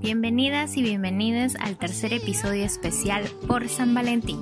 Bienvenidas 0.00 0.76
y 0.76 0.82
bienvenidos 0.82 1.56
al 1.56 1.76
tercer 1.76 2.12
episodio 2.12 2.64
especial 2.64 3.24
por 3.48 3.68
San 3.68 3.94
Valentín. 3.94 4.40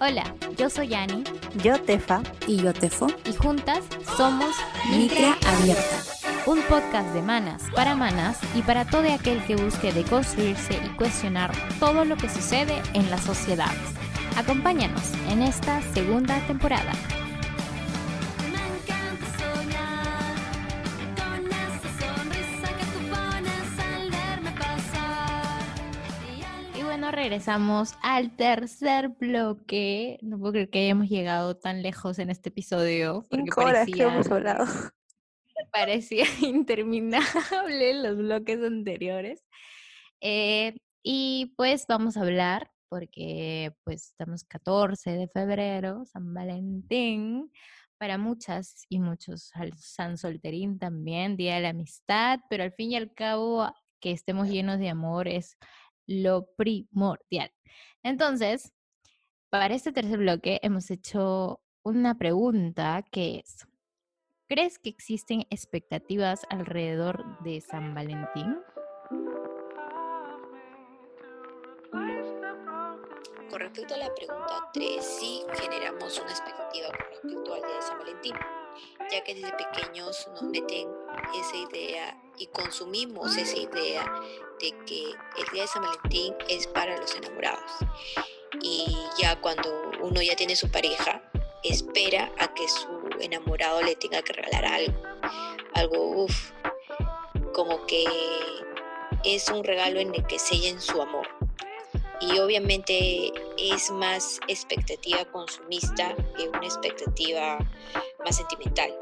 Hola, 0.00 0.34
yo 0.58 0.68
soy 0.68 0.92
Ani. 0.92 1.24
Yo 1.64 1.80
Tefa. 1.80 2.22
Y 2.46 2.56
yo 2.58 2.74
Tefo. 2.74 3.06
Y 3.24 3.32
juntas 3.32 3.80
somos 4.18 4.54
Micra 4.90 5.38
Abierta. 5.46 6.02
Un 6.44 6.60
podcast 6.68 7.14
de 7.14 7.22
manas 7.22 7.62
para 7.74 7.96
manas 7.96 8.38
y 8.54 8.60
para 8.60 8.84
todo 8.84 9.10
aquel 9.10 9.42
que 9.44 9.56
busque 9.56 9.92
deconstruirse 9.92 10.74
y 10.74 10.96
cuestionar 10.96 11.52
todo 11.80 12.04
lo 12.04 12.16
que 12.16 12.28
sucede 12.28 12.82
en 12.92 13.10
las 13.10 13.22
sociedades. 13.22 13.80
Acompáñanos 14.36 15.14
en 15.30 15.42
esta 15.42 15.80
segunda 15.94 16.38
temporada. 16.46 16.92
Regresamos 27.28 27.92
al 28.02 28.34
tercer 28.36 29.10
bloque. 29.10 30.18
No 30.22 30.38
puedo 30.38 30.52
creer 30.52 30.70
que 30.70 30.78
hayamos 30.84 31.10
llegado 31.10 31.58
tan 31.58 31.82
lejos 31.82 32.18
en 32.18 32.30
este 32.30 32.48
episodio. 32.48 33.26
Cinco 33.30 33.60
horas 33.60 33.84
que 33.84 33.92
parecía- 33.92 34.14
hemos 34.14 34.30
hablado. 34.30 34.64
parecía 35.70 36.24
interminable 36.40 37.92
los 38.02 38.16
bloques 38.16 38.62
anteriores. 38.62 39.44
Eh, 40.22 40.74
y 41.02 41.52
pues 41.58 41.84
vamos 41.86 42.16
a 42.16 42.22
hablar, 42.22 42.70
porque 42.88 43.74
pues 43.84 44.06
estamos 44.06 44.44
14 44.44 45.10
de 45.10 45.28
febrero, 45.28 46.06
San 46.06 46.32
Valentín, 46.32 47.52
para 47.98 48.16
muchas 48.16 48.86
y 48.88 49.00
muchos, 49.00 49.50
al 49.52 49.74
San 49.76 50.16
Solterín 50.16 50.78
también, 50.78 51.36
Día 51.36 51.56
de 51.56 51.60
la 51.60 51.68
Amistad, 51.70 52.40
pero 52.48 52.64
al 52.64 52.72
fin 52.72 52.92
y 52.92 52.96
al 52.96 53.12
cabo 53.12 53.70
que 54.00 54.12
estemos 54.12 54.48
llenos 54.48 54.78
de 54.78 54.88
amor 54.88 55.28
es 55.28 55.58
lo 56.08 56.48
primordial. 56.56 57.52
Entonces, 58.02 58.72
para 59.50 59.76
este 59.76 59.92
tercer 59.92 60.18
bloque 60.18 60.58
hemos 60.62 60.90
hecho 60.90 61.60
una 61.84 62.18
pregunta 62.18 63.04
que 63.12 63.38
es, 63.38 63.68
¿Crees 64.50 64.78
que 64.78 64.88
existen 64.88 65.42
expectativas 65.50 66.46
alrededor 66.48 67.38
de 67.40 67.60
San 67.60 67.94
Valentín? 67.94 68.56
Con 73.50 73.60
respecto 73.60 73.94
a 73.94 73.98
la 73.98 74.14
pregunta 74.14 74.70
3, 74.72 75.04
sí 75.04 75.42
generamos 75.52 76.18
una 76.18 76.30
expectativa 76.30 76.88
con 76.88 77.10
respecto 77.10 77.54
al 77.54 77.60
de 77.60 77.82
San 77.82 77.98
Valentín, 77.98 78.34
ya 79.10 79.22
que 79.24 79.34
desde 79.34 79.52
pequeños 79.52 80.28
nos 80.32 80.42
meten 80.42 80.88
esa 81.34 81.56
idea 81.56 82.20
y 82.38 82.46
consumimos 82.48 83.36
esa 83.36 83.56
idea 83.56 84.04
de 84.60 84.70
que 84.86 85.02
el 85.10 85.48
día 85.52 85.62
de 85.62 85.68
San 85.68 85.82
Valentín 85.82 86.34
es 86.48 86.66
para 86.66 86.96
los 86.98 87.14
enamorados. 87.16 87.70
Y 88.62 88.96
ya 89.20 89.40
cuando 89.40 89.70
uno 90.02 90.22
ya 90.22 90.36
tiene 90.36 90.56
su 90.56 90.70
pareja, 90.70 91.22
espera 91.62 92.32
a 92.38 92.52
que 92.54 92.68
su 92.68 92.88
enamorado 93.20 93.82
le 93.82 93.96
tenga 93.96 94.22
que 94.22 94.32
regalar 94.32 94.64
algo. 94.64 95.02
Algo, 95.74 96.24
uff, 96.24 96.52
como 97.52 97.86
que 97.86 98.04
es 99.24 99.48
un 99.48 99.64
regalo 99.64 100.00
en 100.00 100.14
el 100.14 100.26
que 100.26 100.38
sellen 100.38 100.80
su 100.80 101.00
amor 101.00 101.26
y 102.20 102.38
obviamente 102.38 103.32
es 103.56 103.90
más 103.90 104.40
expectativa 104.48 105.24
consumista 105.26 106.14
que 106.36 106.48
una 106.48 106.64
expectativa 106.64 107.58
más 108.24 108.36
sentimental. 108.36 108.94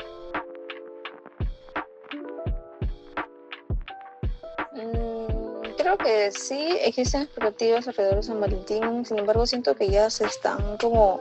Mm, 4.72 5.16
Creo 5.86 5.98
que 5.98 6.32
sí 6.32 6.78
existen 6.80 7.22
expectativas 7.22 7.86
alrededor 7.86 8.16
de 8.16 8.22
San 8.24 8.40
Valentín, 8.40 9.04
sin 9.04 9.20
embargo 9.20 9.46
siento 9.46 9.76
que 9.76 9.88
ya 9.88 10.10
se 10.10 10.24
están 10.24 10.78
como, 10.78 11.20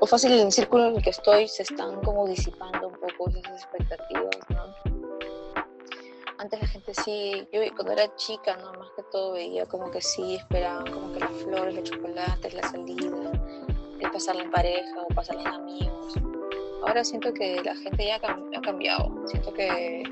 o 0.00 0.06
fácil 0.06 0.32
en 0.32 0.46
el 0.46 0.52
círculo 0.52 0.88
en 0.88 0.96
el 0.96 1.02
que 1.02 1.08
estoy, 1.08 1.48
se 1.48 1.62
están 1.62 1.98
como 2.02 2.26
disipando 2.26 2.88
un 2.88 2.94
poco 2.94 3.30
esas 3.30 3.62
expectativas, 3.62 4.36
¿no? 4.50 4.74
Antes 6.36 6.60
la 6.60 6.66
gente 6.66 6.92
sí, 6.92 7.48
yo 7.52 7.62
cuando 7.74 7.92
era 7.92 8.14
chica, 8.16 8.54
¿no? 8.56 8.72
Más 8.72 8.90
que 8.96 9.02
todo 9.04 9.32
veía 9.32 9.64
como 9.64 9.90
que 9.90 10.02
sí, 10.02 10.34
esperaban 10.34 10.92
como 10.92 11.12
que 11.14 11.20
las 11.20 11.32
flores, 11.44 11.74
los 11.74 11.84
chocolates, 11.84 12.52
la 12.52 12.68
salida, 12.68 13.32
el 13.98 14.10
pasarla 14.10 14.42
en 14.42 14.50
pareja 14.50 15.00
o 15.00 15.14
pasarla 15.14 15.42
en 15.42 15.48
amigos. 15.48 16.14
Ahora 16.86 17.04
siento 17.04 17.32
que 17.32 17.62
la 17.62 17.74
gente 17.76 18.04
ya 18.06 18.16
ha 18.16 18.20
cam- 18.20 18.44
ha 18.56 18.60
cambiado, 18.60 19.10
siento 19.26 19.52
que 19.54 20.02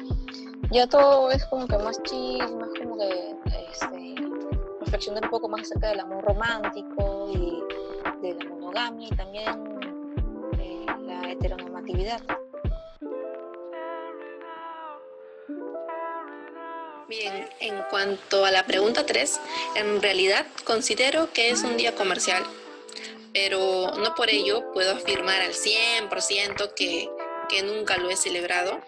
ya 0.70 0.86
todo 0.86 1.30
es 1.30 1.44
como 1.46 1.66
que 1.66 1.76
más 1.78 2.00
chill, 2.04 2.56
más 2.56 2.70
como 2.78 2.96
que 2.96 3.34
este, 3.72 4.14
reflexionar 4.80 5.24
un 5.24 5.30
poco 5.30 5.48
más 5.48 5.62
acerca 5.62 5.88
del 5.88 6.00
amor 6.00 6.24
romántico 6.24 7.30
y 7.34 7.62
de 8.22 8.34
la 8.34 8.44
monogamia 8.50 9.08
y 9.08 9.16
también 9.16 9.64
de 10.56 10.86
la 11.06 11.32
heteronormatividad. 11.32 12.20
Bien, 17.08 17.48
en 17.58 17.82
cuanto 17.90 18.44
a 18.44 18.52
la 18.52 18.64
pregunta 18.64 19.04
3, 19.04 19.40
en 19.74 20.00
realidad 20.00 20.46
considero 20.64 21.32
que 21.32 21.50
es 21.50 21.64
un 21.64 21.76
día 21.76 21.96
comercial, 21.96 22.44
pero 23.32 23.92
no 23.96 24.14
por 24.14 24.30
ello 24.30 24.72
puedo 24.72 24.92
afirmar 24.92 25.40
al 25.40 25.52
100% 25.52 26.74
que, 26.74 27.08
que 27.48 27.62
nunca 27.62 27.96
lo 27.96 28.10
he 28.10 28.16
celebrado. 28.16 28.80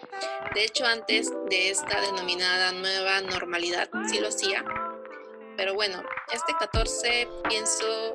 De 0.53 0.63
hecho, 0.63 0.85
antes 0.85 1.31
de 1.49 1.69
esta 1.69 2.01
denominada 2.01 2.71
nueva 2.71 3.21
normalidad, 3.21 3.89
sí 4.09 4.19
lo 4.19 4.27
hacía. 4.27 4.63
Pero 5.55 5.73
bueno, 5.73 6.03
este 6.31 6.53
14 6.57 7.27
pienso 7.47 8.13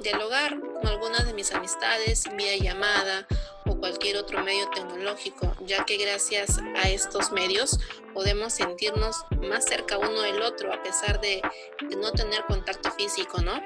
dialogar 0.00 0.58
con 0.60 0.86
algunas 0.86 1.26
de 1.26 1.34
mis 1.34 1.52
amistades 1.52 2.24
vía 2.36 2.56
llamada 2.56 3.26
o 3.66 3.76
cualquier 3.76 4.16
otro 4.16 4.42
medio 4.42 4.68
tecnológico, 4.70 5.54
ya 5.60 5.84
que 5.84 5.98
gracias 5.98 6.58
a 6.82 6.88
estos 6.88 7.32
medios 7.32 7.78
podemos 8.14 8.54
sentirnos 8.54 9.24
más 9.42 9.66
cerca 9.66 9.98
uno 9.98 10.22
del 10.22 10.42
otro 10.42 10.72
a 10.72 10.82
pesar 10.82 11.20
de, 11.20 11.42
de 11.88 11.96
no 11.96 12.12
tener 12.12 12.44
contacto 12.46 12.90
físico, 12.92 13.40
¿no? 13.42 13.60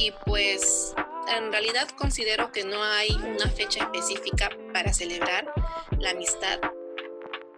Y 0.00 0.12
pues 0.24 0.94
en 1.28 1.52
realidad 1.52 1.86
considero 1.98 2.50
que 2.52 2.64
no 2.64 2.82
hay 2.82 3.10
una 3.10 3.50
fecha 3.50 3.80
específica 3.80 4.48
para 4.72 4.94
celebrar 4.94 5.52
la 5.98 6.12
amistad. 6.12 6.58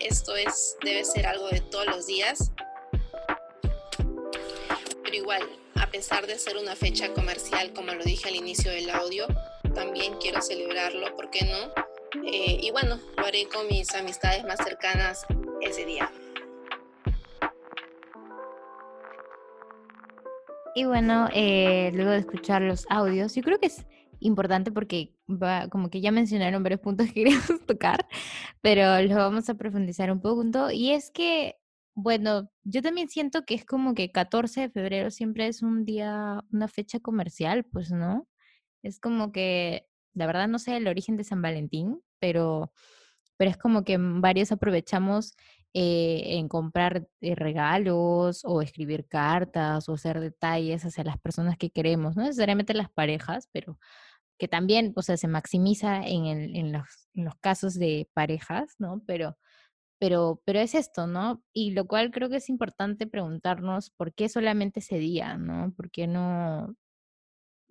Esto 0.01 0.35
es, 0.35 0.77
debe 0.83 1.05
ser 1.05 1.27
algo 1.29 1.49
de 1.51 1.61
todos 1.61 1.87
los 1.87 2.07
días. 2.09 2.51
Pero 5.05 5.17
igual, 5.17 5.49
a 5.77 5.87
pesar 5.87 6.27
de 6.27 6.37
ser 6.37 6.57
una 6.57 6.75
fecha 6.75 7.13
comercial, 7.13 7.73
como 7.75 7.95
lo 7.95 8.03
dije 8.03 8.29
al 8.29 8.35
inicio 8.35 8.73
del 8.73 8.91
audio, 8.91 9.29
también 9.73 10.17
quiero 10.19 10.43
celebrarlo, 10.43 11.15
¿por 11.15 11.31
qué 11.31 11.45
no? 11.45 12.25
Eh, 12.27 12.59
y 12.61 12.73
bueno, 12.73 13.01
lo 13.17 13.25
haré 13.25 13.47
con 13.47 13.69
mis 13.69 13.95
amistades 13.95 14.43
más 14.43 14.59
cercanas 14.59 15.25
ese 15.61 15.85
día. 15.85 16.11
Y 20.75 20.85
bueno, 20.85 21.29
eh, 21.35 21.91
luego 21.95 22.13
de 22.13 22.19
escuchar 22.19 22.63
los 22.63 22.87
audios, 22.89 23.35
yo 23.35 23.43
creo 23.43 23.59
que 23.59 23.67
es 23.67 23.87
importante 24.21 24.73
porque 24.73 25.15
va, 25.29 25.69
como 25.69 25.91
que 25.91 26.01
ya 26.01 26.11
mencionaron 26.13 26.63
varios 26.63 26.81
puntos 26.81 27.09
que 27.09 27.13
queríamos 27.25 27.67
tocar, 27.67 28.07
pero 28.63 29.01
lo 29.03 29.17
vamos 29.17 29.49
a 29.51 29.55
profundizar 29.55 30.11
un 30.11 30.21
poco. 30.21 30.71
Y 30.71 30.93
es 30.93 31.11
que, 31.11 31.57
bueno, 31.95 32.51
yo 32.65 32.81
también 32.83 33.09
siento 33.11 33.45
que 33.45 33.55
es 33.55 33.67
como 33.67 33.95
que 33.95 34.13
14 34.13 34.63
de 34.63 34.71
febrero 34.71 35.11
siempre 35.11 35.47
es 35.47 35.63
un 35.63 35.85
día, 35.85 36.43
una 36.51 36.69
fecha 36.69 37.01
comercial, 37.01 37.65
pues, 37.65 37.91
¿no? 37.93 38.27
Es 38.83 38.99
como 38.99 39.33
que, 39.33 39.87
la 40.15 40.27
verdad 40.27 40.49
no 40.49 40.59
sé 40.59 40.77
el 40.77 40.89
origen 40.89 41.17
de 41.17 41.25
San 41.25 41.43
Valentín, 41.43 42.01
pero, 42.19 42.73
pero 43.37 43.51
es 43.51 43.59
como 43.59 43.85
que 43.85 43.99
varios 43.99 44.53
aprovechamos 44.53 45.35
eh, 45.75 46.39
en 46.39 46.49
comprar 46.49 47.09
eh, 47.21 47.35
regalos 47.35 48.43
o 48.45 48.63
escribir 48.63 49.07
cartas 49.09 49.89
o 49.89 49.95
hacer 49.95 50.21
detalles 50.21 50.85
hacia 50.85 51.05
las 51.05 51.19
personas 51.21 51.57
que 51.59 51.71
queremos, 51.71 52.17
no 52.17 52.23
necesariamente 52.25 52.75
las 52.75 52.91
parejas, 52.91 53.49
pero 53.53 53.79
que 54.39 54.49
también, 54.49 54.93
o 54.97 55.03
sea, 55.03 55.17
se 55.17 55.29
maximiza 55.29 56.07
en, 56.07 56.27
el- 56.27 56.57
en 56.57 56.73
los, 56.73 57.09
en 57.15 57.25
los 57.27 57.37
casos 57.37 57.75
de 57.75 58.09
parejas, 58.15 58.75
¿no? 58.79 59.03
Pero, 59.07 59.39
pero, 59.99 60.43
pero 60.45 60.61
es 60.61 60.75
esto, 60.75 61.07
¿no? 61.07 61.43
Y 61.53 61.73
lo 61.73 61.87
cual 61.87 62.11
creo 62.11 62.29
que 62.31 62.37
es 62.37 62.49
importante 62.49 63.07
preguntarnos 63.07 63.91
por 63.91 64.15
qué 64.15 64.29
solamente 64.29 64.81
ese 64.81 64.99
día, 64.99 65.37
¿no? 65.39 65.73
¿Por 65.77 65.91
qué 65.91 66.07
no, 66.09 66.75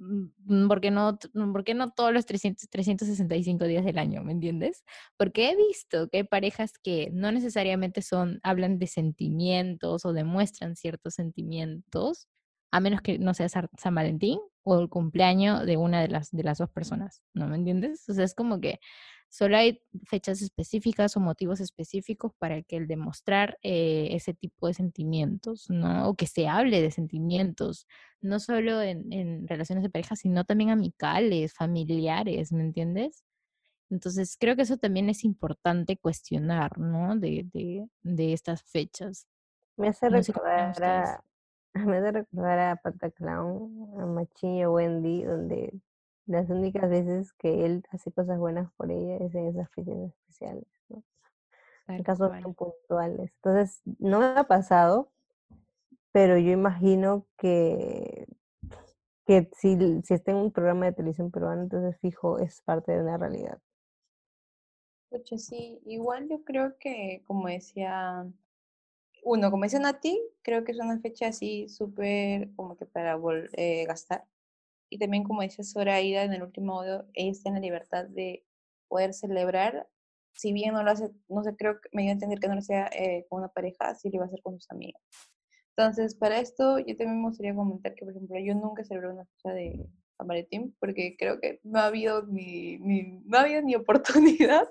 mm, 0.02 0.68
por 0.68 0.82
qué 0.82 0.92
no, 0.92 1.18
t- 1.18 1.30
por 1.30 1.64
qué 1.64 1.74
no 1.74 1.92
todos 1.92 2.14
los 2.14 2.26
300, 2.26 2.70
365 2.70 3.66
días 3.66 3.86
del 3.86 3.98
año, 4.00 4.24
¿me 4.24 4.32
entiendes? 4.34 4.84
Porque 5.18 5.50
he 5.52 5.56
visto 5.56 6.10
que 6.10 6.18
hay 6.20 6.24
parejas 6.24 6.74
que 6.84 7.10
no 7.14 7.32
necesariamente 7.32 8.02
son, 8.02 8.40
hablan 8.44 8.80
de 8.80 8.88
sentimientos 8.88 10.06
o 10.06 10.14
demuestran 10.14 10.76
ciertos 10.76 11.14
sentimientos, 11.16 12.28
a 12.72 12.80
menos 12.80 13.02
que 13.02 13.20
no 13.20 13.34
sea 13.34 13.50
San 13.50 13.96
Valentín 13.96 14.40
o 14.64 14.80
el 14.80 14.90
cumpleaños 14.90 15.66
de 15.66 15.78
una 15.78 16.02
de 16.02 16.08
las, 16.10 16.32
de 16.32 16.44
las 16.44 16.58
dos 16.60 16.70
personas, 16.70 17.22
¿no 17.34 17.48
me 17.48 17.56
entiendes? 17.56 18.08
O 18.10 18.14
sea, 18.14 18.24
es 18.26 18.34
como 18.36 18.62
que 18.62 18.80
Solo 19.32 19.56
hay 19.56 19.82
fechas 20.04 20.42
específicas 20.42 21.16
o 21.16 21.22
motivos 21.22 21.62
específicos 21.62 22.34
para 22.38 22.64
que 22.64 22.76
el 22.76 22.86
demostrar 22.86 23.58
eh, 23.64 24.10
ese 24.12 24.34
tipo 24.34 24.68
de 24.68 24.74
sentimientos, 24.74 25.70
¿no? 25.70 26.10
O 26.10 26.16
que 26.16 26.28
se 26.28 26.50
hable 26.50 26.82
de 26.82 26.92
sentimientos, 26.92 27.88
no 28.20 28.42
solo 28.42 28.82
en, 28.82 29.14
en 29.14 29.48
relaciones 29.48 29.84
de 29.84 29.90
pareja, 29.90 30.18
sino 30.18 30.44
también 30.44 30.70
amicales, 30.70 31.54
familiares, 31.54 32.52
¿me 32.52 32.62
entiendes? 32.62 33.24
Entonces, 33.90 34.36
creo 34.38 34.58
que 34.58 34.64
eso 34.64 34.76
también 34.76 35.10
es 35.10 35.24
importante 35.24 35.96
cuestionar, 35.96 36.78
¿no? 36.78 37.16
De, 37.16 37.48
de, 37.54 37.88
de 38.04 38.34
estas 38.34 38.64
fechas. 38.64 39.28
Me 39.78 39.88
hace 39.88 40.10
No 40.10 40.18
recordar 40.18 40.84
a, 40.84 41.24
me 41.74 42.00
hace 42.00 42.12
recordar 42.12 42.60
a 42.60 42.76
Pataclown, 42.76 43.98
a 43.98 44.06
Machillo 44.08 44.74
Wendy, 44.74 45.24
donde 45.24 45.80
las 46.32 46.50
únicas 46.50 46.90
veces 46.90 47.34
que 47.34 47.66
él 47.66 47.84
hace 47.92 48.12
cosas 48.12 48.40
buenas 48.40 48.72
por 48.76 48.92
ella 48.92 49.18
es 49.18 49.36
en 49.36 49.48
esas 49.48 49.70
fechas 49.72 49.98
especiales, 49.98 50.66
¿no? 50.90 51.04
En 51.90 52.04
casos 52.04 52.32
bien 52.38 52.56
puntuales. 52.56 53.32
Entonces, 53.38 53.82
no 54.00 54.20
me 54.20 54.28
ha 54.28 54.46
pasado, 54.46 55.12
pero 56.12 56.38
yo 56.38 56.52
imagino 56.52 57.26
que, 57.38 58.28
que 59.26 59.50
si, 59.58 59.78
si 60.04 60.14
está 60.14 60.32
en 60.32 60.38
un 60.38 60.52
programa 60.52 60.86
de 60.86 60.94
televisión 60.94 61.32
peruano, 61.32 61.64
entonces 61.64 62.00
fijo, 62.02 62.40
es 62.40 62.62
parte 62.62 62.92
de 62.92 63.02
una 63.02 63.18
realidad. 63.18 63.60
Pucha, 65.10 65.38
sí, 65.38 65.80
igual 65.86 66.28
yo 66.30 66.44
creo 66.44 66.78
que, 66.80 67.22
como 67.28 67.48
decía, 67.48 68.26
uno, 69.24 69.52
como 69.52 69.64
decía 69.64 69.80
Nati, 69.80 70.20
creo 70.44 70.64
que 70.64 70.72
es 70.74 70.80
una 70.80 71.00
fecha 71.00 71.28
así 71.28 71.70
súper 71.70 72.52
como 72.56 72.78
que 72.78 72.86
para 72.86 73.18
vol- 73.18 73.50
eh, 73.54 73.86
gastar. 73.88 74.26
Y 74.92 75.00
también, 75.00 75.24
como 75.24 75.42
decía 75.42 75.64
Zoraida 75.64 76.24
en 76.24 76.34
el 76.34 76.44
último 76.44 76.82
audio, 76.82 77.08
ella 77.14 77.32
está 77.32 77.50
en 77.50 77.56
la 77.56 77.62
libertad 77.62 78.06
de 78.06 78.46
poder 78.90 79.14
celebrar, 79.14 79.88
si 80.34 80.52
bien 80.52 80.74
no 80.74 80.84
lo 80.84 80.92
hace, 80.92 81.10
no 81.30 81.44
sé, 81.44 81.56
creo 81.56 81.80
que 81.80 81.90
me 81.94 82.02
dio 82.02 82.12
a 82.12 82.14
entender 82.14 82.40
que 82.40 82.50
no 82.50 82.56
lo 82.56 82.62
sea 82.62 82.88
eh, 82.88 83.26
con 83.30 83.40
una 83.40 83.48
pareja, 83.48 83.96
sí 83.96 84.10
lo 84.10 84.16
iba 84.16 84.26
a 84.26 84.28
hacer 84.28 84.42
con 84.42 84.60
sus 84.60 84.70
amigos. 84.70 85.02
Entonces, 85.78 86.14
para 86.16 86.40
esto, 86.40 86.78
yo 86.80 86.98
también 86.98 87.22
me 87.22 87.30
gustaría 87.30 87.56
comentar 87.56 87.96
que, 87.96 88.04
por 88.04 88.14
ejemplo, 88.14 88.38
yo 88.38 88.54
nunca 88.54 88.84
celebré 88.84 89.14
una 89.14 89.26
fecha 89.26 89.54
de 89.54 89.88
San 90.18 90.28
Valentín 90.28 90.76
porque 90.78 91.16
creo 91.18 91.40
que 91.40 91.62
no 91.64 91.80
ha 91.80 91.86
habido 91.86 92.28
ni, 92.28 92.78
ni, 92.80 93.22
no 93.24 93.38
ha 93.38 93.42
habido 93.42 93.62
ni 93.62 93.76
oportunidad. 94.46 94.68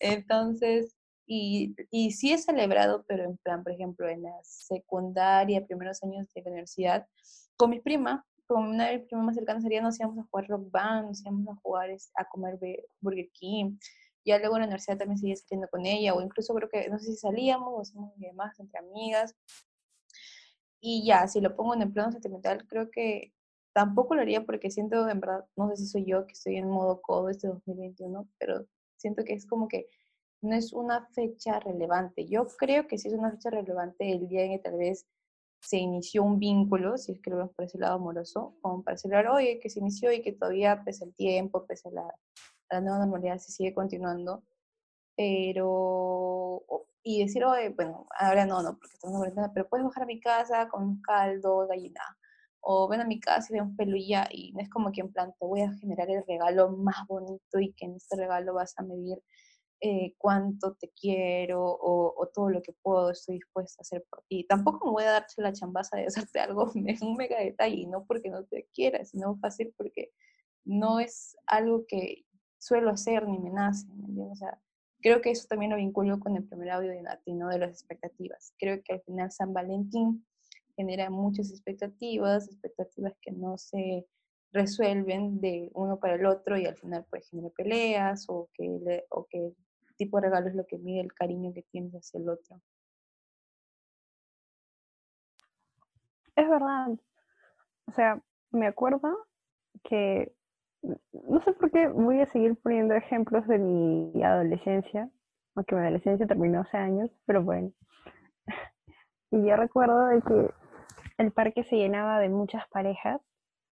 Entonces, 0.00 0.96
y, 1.26 1.76
y 1.92 2.10
sí 2.10 2.32
he 2.32 2.38
celebrado, 2.38 3.04
pero 3.06 3.24
en 3.24 3.36
plan, 3.38 3.62
por 3.62 3.72
ejemplo, 3.72 4.08
en 4.08 4.22
la 4.22 4.34
secundaria, 4.42 5.64
primeros 5.64 6.02
años 6.02 6.28
de 6.34 6.42
la 6.42 6.50
universidad, 6.50 7.06
con 7.56 7.70
mi 7.70 7.80
prima, 7.80 8.26
con 8.46 8.64
una 8.66 8.88
de 8.88 8.98
mis 8.98 9.06
primas 9.06 9.26
más 9.26 9.34
cercanas 9.34 9.62
sería, 9.62 9.80
nos 9.82 9.98
íbamos 9.98 10.18
a 10.18 10.28
jugar 10.28 10.48
rock 10.48 10.70
band, 10.70 11.08
nos 11.08 11.20
íbamos 11.22 11.48
a 11.48 11.60
jugar, 11.60 11.90
a 12.14 12.24
comer 12.28 12.58
Burger 13.00 13.30
King. 13.32 13.78
Ya 14.24 14.38
luego 14.38 14.56
en 14.56 14.62
la 14.62 14.66
universidad 14.66 14.98
también 14.98 15.18
seguía 15.18 15.36
saliendo 15.36 15.68
con 15.68 15.84
ella, 15.86 16.14
o 16.14 16.22
incluso 16.22 16.54
creo 16.54 16.68
que, 16.68 16.88
no 16.88 16.98
sé 16.98 17.12
si 17.12 17.16
salíamos 17.16 17.68
o 17.68 17.80
hacíamos 17.80 18.18
demás 18.18 18.58
entre 18.58 18.78
amigas. 18.78 19.34
Y 20.80 21.04
ya, 21.06 21.26
si 21.28 21.40
lo 21.40 21.56
pongo 21.56 21.74
en 21.74 21.82
el 21.82 21.92
plano 21.92 22.12
sentimental, 22.12 22.66
creo 22.66 22.90
que 22.90 23.32
tampoco 23.74 24.14
lo 24.14 24.22
haría 24.22 24.44
porque 24.44 24.70
siento, 24.70 25.08
en 25.08 25.20
verdad, 25.20 25.46
no 25.56 25.68
sé 25.70 25.76
si 25.76 25.86
soy 25.86 26.04
yo 26.06 26.26
que 26.26 26.32
estoy 26.32 26.56
en 26.56 26.68
modo 26.68 27.02
codo 27.02 27.28
este 27.28 27.48
2021, 27.48 28.28
pero 28.38 28.66
siento 28.96 29.24
que 29.24 29.34
es 29.34 29.46
como 29.46 29.68
que 29.68 29.88
no 30.42 30.54
es 30.54 30.72
una 30.72 31.06
fecha 31.06 31.58
relevante. 31.60 32.26
Yo 32.26 32.46
creo 32.58 32.86
que 32.86 32.98
sí 32.98 33.08
es 33.08 33.14
una 33.14 33.30
fecha 33.30 33.50
relevante 33.50 34.12
el 34.12 34.28
día 34.28 34.44
en 34.44 34.52
que 34.52 34.58
tal 34.58 34.78
vez 34.78 35.06
se 35.66 35.78
inició 35.78 36.22
un 36.22 36.38
vínculo, 36.38 36.98
si 36.98 37.12
es 37.12 37.20
que 37.20 37.30
lo 37.30 37.36
vemos 37.36 37.52
por 37.54 37.64
ese 37.64 37.78
lado 37.78 37.96
amoroso, 37.96 38.56
como 38.60 38.82
para 38.82 38.96
celebrar, 38.96 39.28
oye, 39.28 39.60
que 39.60 39.70
se 39.70 39.80
inició 39.80 40.12
y 40.12 40.22
que 40.22 40.32
todavía, 40.32 40.82
pese 40.84 41.04
al 41.04 41.14
tiempo, 41.14 41.66
pese 41.66 41.88
a 41.88 41.92
la, 41.92 42.02
a 42.02 42.74
la 42.74 42.80
nueva 42.80 42.98
normalidad, 42.98 43.38
se 43.38 43.52
sigue 43.52 43.74
continuando 43.74 44.42
pero, 45.16 46.64
y 47.02 47.22
decir, 47.22 47.44
oye, 47.44 47.70
bueno, 47.70 48.06
ahora 48.18 48.46
no, 48.46 48.62
no, 48.62 48.76
porque 48.78 48.94
estamos 48.94 49.14
en 49.14 49.18
cuarentena, 49.18 49.52
pero 49.52 49.68
puedes 49.68 49.84
bajar 49.86 50.04
a 50.04 50.06
mi 50.06 50.20
casa 50.20 50.68
con 50.68 50.82
un 50.82 51.02
caldo, 51.02 51.66
gallina, 51.68 52.00
o 52.60 52.88
ven 52.88 53.00
a 53.00 53.04
mi 53.04 53.20
casa 53.20 53.48
y 53.50 53.54
ve 53.56 53.62
un 53.62 53.76
pelo 53.76 53.96
y 53.96 54.14
y 54.32 54.52
no 54.52 54.60
es 54.60 54.70
como 54.70 54.90
que 54.90 55.02
en 55.02 55.12
plan 55.12 55.32
te 55.38 55.46
voy 55.46 55.60
a 55.62 55.72
generar 55.74 56.10
el 56.10 56.24
regalo 56.26 56.70
más 56.70 57.06
bonito 57.06 57.60
y 57.60 57.72
que 57.74 57.86
en 57.86 57.96
este 57.96 58.16
regalo 58.16 58.54
vas 58.54 58.74
a 58.78 58.82
medir 58.82 59.22
eh, 59.86 60.14
cuánto 60.18 60.74
te 60.76 60.90
quiero 60.98 61.62
o, 61.62 62.14
o 62.16 62.28
todo 62.28 62.48
lo 62.50 62.62
que 62.62 62.72
puedo, 62.72 63.10
estoy 63.10 63.34
dispuesta 63.36 63.80
a 63.80 63.82
hacer 63.82 64.04
por 64.08 64.22
ti. 64.28 64.44
Tampoco 64.48 64.86
me 64.86 64.92
voy 64.92 65.04
a 65.04 65.10
darte 65.12 65.34
la 65.42 65.52
chambaza 65.52 65.96
de 65.98 66.06
hacerte 66.28 66.40
algo, 66.40 66.72
un 66.74 67.16
mega 67.16 67.38
detalle, 67.38 67.86
no 67.86 68.04
porque 68.06 68.30
no 68.30 68.44
te 68.44 68.68
quiera, 68.74 69.04
sino 69.04 69.36
fácil 69.36 69.74
porque 69.76 70.10
no 70.64 71.00
es 71.00 71.36
algo 71.46 71.84
que 71.86 72.24
suelo 72.58 72.90
hacer 72.90 73.28
ni 73.28 73.38
me 73.38 73.50
nace, 73.50 73.86
¿me 73.88 74.06
entiendes? 74.06 74.32
O 74.32 74.36
sea, 74.36 74.60
creo 75.02 75.20
que 75.20 75.30
eso 75.32 75.46
también 75.48 75.70
lo 75.72 75.76
vinculo 75.76 76.18
con 76.18 76.34
el 76.36 76.44
primer 76.44 76.70
audio 76.70 76.90
de 76.90 77.02
Nati, 77.02 77.34
¿no? 77.34 77.48
De 77.48 77.58
las 77.58 77.70
expectativas. 77.70 78.54
Creo 78.58 78.82
que 78.82 78.94
al 78.94 79.02
final 79.02 79.30
San 79.32 79.52
Valentín 79.52 80.26
genera 80.76 81.10
muchas 81.10 81.50
expectativas, 81.50 82.48
expectativas 82.48 83.12
que 83.20 83.32
no 83.32 83.58
se 83.58 84.06
resuelven 84.52 85.40
de 85.40 85.70
uno 85.74 85.98
para 85.98 86.14
el 86.14 86.26
otro 86.26 86.56
y 86.56 86.64
al 86.66 86.76
final 86.76 87.04
pues 87.10 87.28
genera 87.28 87.50
peleas 87.50 88.26
o 88.28 88.48
que, 88.54 88.64
le- 88.84 89.04
o 89.10 89.26
que 89.28 89.52
tipo 89.96 90.20
de 90.20 90.28
regalo 90.28 90.48
es 90.48 90.54
lo 90.54 90.66
que 90.66 90.78
mide 90.78 91.00
el 91.00 91.12
cariño 91.12 91.52
que 91.54 91.62
tienes 91.62 91.94
hacia 91.94 92.20
el 92.20 92.28
otro. 92.28 92.60
Es 96.36 96.48
verdad. 96.48 96.88
O 97.86 97.92
sea, 97.92 98.20
me 98.50 98.66
acuerdo 98.66 99.26
que, 99.84 100.32
no 100.82 101.40
sé 101.42 101.52
por 101.52 101.70
qué 101.70 101.88
voy 101.88 102.20
a 102.20 102.26
seguir 102.26 102.56
poniendo 102.56 102.94
ejemplos 102.94 103.46
de 103.46 103.58
mi 103.58 104.22
adolescencia, 104.22 105.10
aunque 105.54 105.74
mi 105.74 105.82
adolescencia 105.82 106.26
terminó 106.26 106.60
hace 106.60 106.76
años, 106.76 107.10
pero 107.26 107.42
bueno. 107.42 107.72
Y 109.30 109.48
yo 109.48 109.56
recuerdo 109.56 110.06
de 110.06 110.22
que 110.22 110.50
el 111.18 111.32
parque 111.32 111.64
se 111.64 111.74
llenaba 111.74 112.20
de 112.20 112.28
muchas 112.28 112.68
parejas 112.68 113.20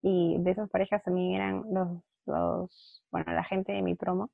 y 0.02 0.36
de 0.40 0.50
esas 0.50 0.68
parejas 0.68 1.04
también 1.04 1.34
eran 1.34 1.62
los, 1.72 2.02
los, 2.26 3.04
bueno, 3.12 3.32
la 3.32 3.44
gente 3.44 3.70
de 3.72 3.82
mi 3.82 3.94
promo. 3.94 4.28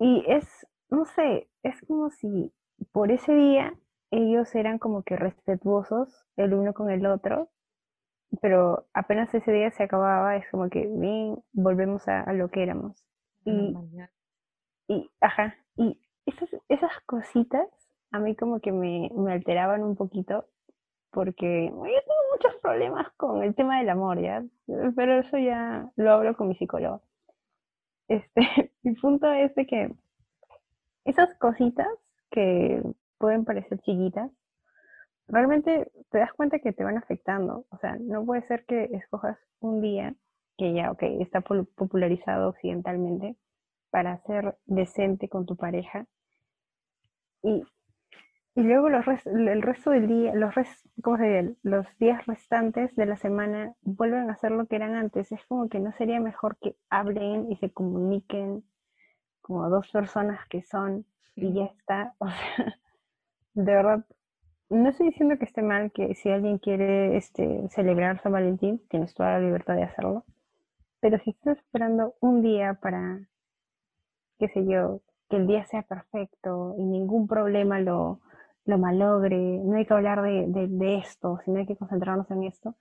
Y 0.00 0.24
es, 0.28 0.66
no 0.90 1.04
sé, 1.06 1.48
es 1.62 1.80
como 1.86 2.10
si 2.10 2.52
por 2.92 3.12
ese 3.12 3.34
día 3.34 3.74
ellos 4.10 4.54
eran 4.56 4.78
como 4.80 5.04
que 5.04 5.16
respetuosos 5.16 6.26
el 6.36 6.54
uno 6.54 6.74
con 6.74 6.90
el 6.90 7.06
otro, 7.06 7.50
pero 8.42 8.86
apenas 8.94 9.34
ese 9.34 9.52
día 9.52 9.70
se 9.72 9.84
acababa, 9.84 10.36
es 10.36 10.48
como 10.50 10.70
que 10.70 10.86
bien, 10.88 11.38
volvemos 11.52 12.08
a, 12.08 12.22
a 12.22 12.32
lo 12.32 12.48
que 12.50 12.62
éramos. 12.64 13.04
Y, 13.44 13.80
y 14.88 15.10
ajá, 15.20 15.56
y 15.76 16.00
esas, 16.26 16.50
esas 16.68 16.92
cositas 17.06 17.68
a 18.12 18.18
mí 18.20 18.36
como 18.36 18.60
que 18.60 18.72
me, 18.72 19.10
me 19.14 19.32
alteraban 19.32 19.82
un 19.84 19.96
poquito, 19.96 20.46
porque 21.12 21.70
bueno, 21.72 21.94
yo 21.94 22.00
tengo 22.02 22.20
muchos 22.34 22.62
problemas 22.62 23.12
con 23.16 23.42
el 23.44 23.54
tema 23.54 23.78
del 23.80 23.90
amor, 23.90 24.20
¿ya? 24.20 24.44
Pero 24.96 25.20
eso 25.20 25.38
ya 25.38 25.90
lo 25.96 26.12
hablo 26.12 26.36
con 26.36 26.48
mi 26.48 26.56
psicólogo. 26.56 27.02
Este, 28.10 28.42
mi 28.82 28.94
punto 28.94 29.32
es 29.32 29.54
de 29.54 29.66
que 29.66 29.94
esas 31.04 31.32
cositas 31.38 31.86
que 32.30 32.82
pueden 33.18 33.44
parecer 33.44 33.78
chiquitas, 33.78 34.30
realmente 35.28 35.90
te 36.10 36.18
das 36.18 36.32
cuenta 36.32 36.58
que 36.58 36.72
te 36.72 36.82
van 36.82 36.98
afectando. 36.98 37.66
O 37.70 37.78
sea, 37.78 37.96
no 38.00 38.24
puede 38.26 38.42
ser 38.48 38.66
que 38.66 38.84
escojas 38.92 39.38
un 39.60 39.80
día 39.80 40.14
que 40.58 40.74
ya, 40.74 40.92
está 41.20 41.40
popularizado 41.40 42.48
occidentalmente 42.48 43.36
para 43.90 44.18
ser 44.24 44.58
decente 44.66 45.28
con 45.28 45.46
tu 45.46 45.56
pareja 45.56 46.06
y, 47.42 47.62
y 48.54 48.62
luego 48.62 48.88
los 48.88 49.04
res- 49.06 49.26
el 49.26 49.62
resto 49.62 49.90
del 49.90 50.06
día, 50.08 50.34
los 50.34 50.54
res, 50.54 50.68
¿cómo 51.02 51.16
se 51.18 51.24
diría? 51.24 51.52
Los 51.62 51.86
días 51.98 52.26
restantes 52.26 52.94
de 52.96 53.06
la 53.06 53.16
semana 53.16 53.74
vuelven 53.82 54.30
a 54.30 54.36
ser 54.36 54.52
lo 54.52 54.66
que 54.66 54.76
eran 54.76 54.94
antes. 54.94 55.32
Es 55.32 55.44
como 55.46 55.68
que 55.68 55.80
no 55.80 55.92
sería 55.92 56.20
mejor 56.20 56.56
que 56.58 56.76
hablen 56.90 57.50
y 57.50 57.56
se 57.56 57.70
comuniquen 57.72 58.64
como 59.42 59.68
dos 59.70 59.90
personas 59.90 60.40
que 60.48 60.62
son 60.62 61.06
y 61.36 61.54
ya 61.54 61.66
está. 61.66 62.14
O 62.20 62.28
sea, 62.28 62.74
de 63.54 63.74
verdad, 63.74 64.04
no 64.70 64.90
estoy 64.90 65.08
diciendo 65.08 65.38
que 65.38 65.44
esté 65.46 65.62
mal 65.62 65.92
que 65.92 66.14
si 66.16 66.30
alguien 66.30 66.58
quiere 66.58 67.16
este, 67.16 67.68
celebrar 67.70 68.20
San 68.22 68.32
Valentín, 68.32 68.80
tienes 68.88 69.14
toda 69.14 69.32
la 69.32 69.40
libertad 69.40 69.76
de 69.76 69.84
hacerlo. 69.84 70.24
Pero 71.00 71.18
si 71.20 71.30
estás 71.30 71.58
esperando 71.58 72.14
un 72.20 72.42
día 72.42 72.74
para, 72.74 73.20
qué 74.38 74.48
sé 74.48 74.66
yo, 74.66 75.00
que 75.28 75.36
el 75.36 75.46
día 75.46 75.64
sea 75.66 75.82
perfecto 75.82 76.74
y 76.78 76.82
ningún 76.84 77.28
problema 77.28 77.78
lo, 77.80 78.20
lo 78.70 78.78
malogre, 78.78 79.36
no 79.36 79.76
hay 79.76 79.84
que 79.84 79.94
hablar 79.94 80.22
de, 80.22 80.46
de, 80.48 80.68
de 80.68 80.96
esto, 80.96 81.38
sino 81.44 81.58
hay 81.58 81.66
que 81.66 81.76
concentrarnos 81.76 82.30
en 82.30 82.44
esto, 82.44 82.76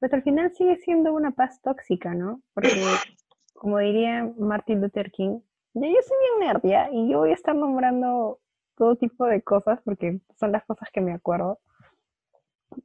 pues 0.00 0.12
al 0.14 0.22
final 0.22 0.52
sigue 0.54 0.76
siendo 0.78 1.12
una 1.12 1.30
paz 1.30 1.60
tóxica, 1.62 2.14
¿no? 2.14 2.40
Porque, 2.54 2.70
como 3.54 3.78
diría 3.78 4.28
Martin 4.38 4.80
Luther 4.80 5.10
King, 5.12 5.40
yo, 5.74 5.82
yo 5.82 6.02
soy 6.02 6.16
bien 6.20 6.48
nerd, 6.48 6.60
¿ya? 6.64 6.88
Y 6.90 7.10
yo 7.10 7.18
voy 7.18 7.30
a 7.30 7.34
estar 7.34 7.54
nombrando 7.54 8.40
todo 8.76 8.96
tipo 8.96 9.26
de 9.26 9.42
cosas 9.42 9.80
porque 9.84 10.20
son 10.38 10.52
las 10.52 10.64
cosas 10.64 10.88
que 10.92 11.00
me 11.00 11.12
acuerdo. 11.12 11.60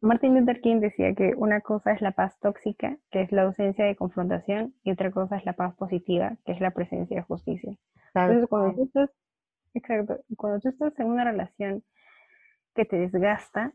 Martin 0.01 0.37
Luther 0.37 0.61
King 0.61 0.79
decía 0.79 1.15
que 1.15 1.33
una 1.35 1.61
cosa 1.61 1.93
es 1.93 2.01
la 2.01 2.11
paz 2.11 2.37
tóxica, 2.39 2.97
que 3.09 3.21
es 3.21 3.31
la 3.31 3.43
ausencia 3.43 3.85
de 3.85 3.95
confrontación, 3.95 4.75
y 4.83 4.91
otra 4.91 5.11
cosa 5.11 5.37
es 5.37 5.45
la 5.45 5.53
paz 5.53 5.75
positiva, 5.75 6.35
que 6.45 6.51
es 6.51 6.61
la 6.61 6.71
presencia 6.71 7.17
de 7.17 7.23
justicia. 7.23 7.75
Entonces, 8.13 8.47
cuando 8.49 8.75
tú 8.75 8.83
estás, 8.83 9.09
exacto, 9.73 10.19
cuando 10.35 10.59
tú 10.59 10.69
estás 10.69 10.99
en 10.99 11.07
una 11.07 11.23
relación 11.23 11.83
que 12.77 12.85
te 12.85 12.97
desgasta, 12.97 13.73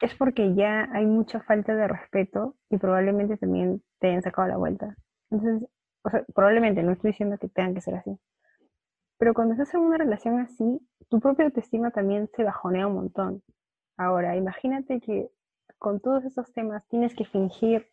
es 0.00 0.14
porque 0.16 0.54
ya 0.54 0.88
hay 0.92 1.06
mucha 1.06 1.40
falta 1.40 1.74
de 1.74 1.88
respeto 1.88 2.56
y 2.68 2.76
probablemente 2.76 3.36
también 3.36 3.82
te 4.00 4.08
hayan 4.08 4.22
sacado 4.22 4.48
la 4.48 4.56
vuelta. 4.56 4.96
Entonces, 5.30 5.68
o 6.02 6.10
sea, 6.10 6.24
probablemente, 6.34 6.82
no 6.82 6.92
estoy 6.92 7.12
diciendo 7.12 7.38
que 7.38 7.48
tengan 7.48 7.74
que 7.74 7.80
ser 7.80 7.94
así. 7.94 8.18
Pero 9.16 9.32
cuando 9.32 9.54
estás 9.54 9.72
en 9.74 9.82
una 9.82 9.98
relación 9.98 10.40
así, 10.40 10.80
tu 11.08 11.20
propia 11.20 11.44
autoestima 11.44 11.92
también 11.92 12.28
se 12.34 12.42
bajonea 12.42 12.88
un 12.88 12.94
montón. 12.94 13.42
Ahora, 13.96 14.36
imagínate 14.36 15.00
que 15.00 15.30
con 15.78 16.00
todos 16.00 16.24
esos 16.24 16.52
temas 16.52 16.84
tienes 16.88 17.14
que 17.14 17.24
fingir 17.24 17.88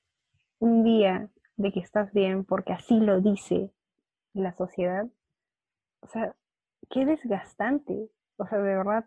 un 0.58 0.84
día 0.84 1.30
de 1.58 1.72
que 1.72 1.80
estás 1.80 2.12
bien 2.14 2.46
porque 2.46 2.74
así 2.74 3.00
lo 3.00 3.22
dice 3.22 3.72
la 4.34 4.54
sociedad. 4.54 5.06
O 6.02 6.08
sea, 6.08 6.36
qué 6.90 7.06
desgastante. 7.06 8.10
O 8.38 8.48
sea, 8.48 8.58
de 8.58 8.76
verdad, 8.76 9.06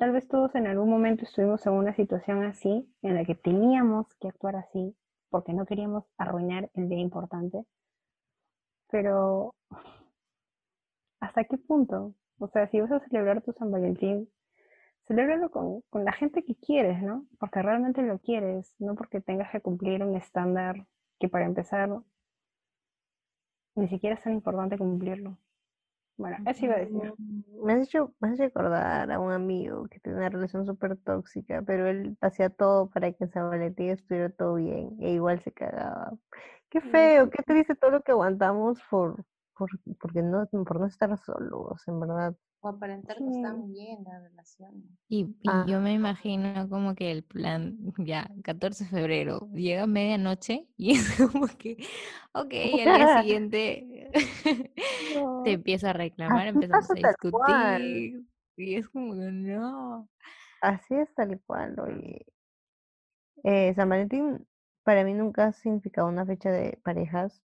tal 0.00 0.12
vez 0.12 0.26
todos 0.28 0.54
en 0.54 0.66
algún 0.66 0.88
momento 0.88 1.24
estuvimos 1.24 1.66
en 1.66 1.74
una 1.74 1.94
situación 1.94 2.42
así, 2.42 2.90
en 3.02 3.14
la 3.14 3.24
que 3.26 3.34
teníamos 3.34 4.06
que 4.14 4.28
actuar 4.28 4.56
así, 4.56 4.96
porque 5.28 5.52
no 5.52 5.66
queríamos 5.66 6.04
arruinar 6.16 6.70
el 6.72 6.88
día 6.88 7.00
importante. 7.00 7.66
Pero, 8.90 9.54
¿hasta 11.20 11.44
qué 11.44 11.58
punto? 11.58 12.14
O 12.38 12.48
sea, 12.48 12.66
si 12.68 12.80
vas 12.80 12.90
a 12.92 13.00
celebrar 13.00 13.42
tu 13.42 13.52
San 13.52 13.70
Valentín, 13.70 14.30
celébralo 15.06 15.50
con, 15.50 15.82
con 15.90 16.06
la 16.06 16.12
gente 16.12 16.44
que 16.44 16.56
quieres, 16.56 17.02
¿no? 17.02 17.26
Porque 17.38 17.60
realmente 17.60 18.00
lo 18.00 18.18
quieres, 18.20 18.74
no 18.78 18.94
porque 18.94 19.20
tengas 19.20 19.52
que 19.52 19.60
cumplir 19.60 20.02
un 20.02 20.16
estándar 20.16 20.86
que 21.18 21.28
para 21.28 21.44
empezar 21.44 21.90
ni 23.74 23.86
siquiera 23.88 24.16
es 24.16 24.22
tan 24.22 24.32
importante 24.32 24.78
cumplirlo. 24.78 25.36
Bueno, 26.20 26.36
eso 26.46 26.66
iba 26.66 26.74
a 26.74 26.78
decir. 26.78 27.14
Me 27.62 27.72
has 27.72 27.82
hecho, 27.88 28.14
me 28.20 28.28
has 28.28 28.34
hecho 28.34 28.44
recordar 28.44 29.10
a 29.10 29.18
un 29.18 29.32
amigo 29.32 29.86
que 29.88 30.00
tiene 30.00 30.18
una 30.18 30.28
relación 30.28 30.66
súper 30.66 30.96
tóxica, 30.98 31.62
pero 31.62 31.86
él 31.86 32.16
hacía 32.20 32.50
todo 32.50 32.90
para 32.90 33.10
que 33.10 33.24
en 33.24 33.30
San 33.30 33.48
Valentín 33.48 33.88
estuviera 33.88 34.28
todo 34.28 34.54
bien, 34.56 34.96
e 35.00 35.12
igual 35.12 35.40
se 35.40 35.50
cagaba. 35.50 36.12
Qué 36.68 36.80
feo, 36.82 37.30
qué 37.30 37.42
triste 37.42 37.74
todo 37.74 37.90
lo 37.90 38.02
que 38.02 38.12
aguantamos 38.12 38.78
por, 38.90 39.24
por, 39.56 39.70
porque 39.98 40.22
no, 40.22 40.46
por 40.46 40.78
no 40.78 40.86
estar 40.86 41.16
solos, 41.18 41.88
en 41.88 42.00
verdad. 42.00 42.34
O 42.62 42.68
aparentar 42.68 43.16
que 43.18 43.30
están 43.30 43.72
bien 43.72 44.04
la 44.04 44.20
relación. 44.20 44.98
Y, 45.08 45.34
y 45.42 45.48
Ah. 45.50 45.66
yo 45.66 45.80
me 45.80 45.92
imagino 45.92 46.68
como 46.68 46.94
que 46.94 47.10
el 47.10 47.24
plan, 47.24 47.78
ya, 47.98 48.30
14 48.44 48.84
de 48.84 48.90
febrero, 48.90 49.48
llega 49.54 49.86
medianoche 49.86 50.68
y 50.76 50.92
es 50.92 51.16
como 51.16 51.46
que, 51.48 51.78
ok, 52.32 52.52
al 52.84 52.92
día 52.94 53.08
siguiente 53.08 54.10
No. 55.00 55.42
te 55.44 55.52
empieza 55.52 55.90
a 55.90 55.92
reclamar, 55.94 56.46
Así 56.48 56.48
empezamos 56.48 56.90
a 56.92 56.98
cual. 57.30 57.82
discutir 57.82 58.24
y 58.56 58.74
es 58.76 58.88
como 58.88 59.14
que 59.14 59.30
no. 59.32 60.08
Así 60.62 60.94
es 60.94 61.12
tal 61.14 61.40
cual, 61.46 61.78
oye. 61.80 62.24
Eh, 63.44 63.74
San 63.74 63.88
Valentín 63.90 64.46
para 64.82 65.04
mí 65.04 65.12
nunca 65.14 65.46
ha 65.46 65.52
significado 65.52 66.08
una 66.08 66.24
fecha 66.26 66.50
de 66.50 66.78
parejas. 66.82 67.42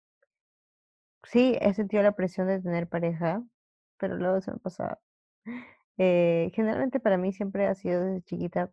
Sí, 1.23 1.57
he 1.61 1.73
sentido 1.73 2.03
la 2.03 2.11
presión 2.15 2.47
de 2.47 2.59
tener 2.61 2.87
pareja, 2.87 3.43
pero 4.01 4.17
luego 4.17 4.41
se 4.41 4.51
me 4.53 4.59
pasaba. 4.59 4.99
Eh, 5.97 6.51
generalmente 6.55 6.99
para 6.99 7.17
mí 7.17 7.33
siempre 7.33 7.67
ha 7.67 7.75
sido 7.75 8.03
desde 8.03 8.23
chiquita 8.23 8.71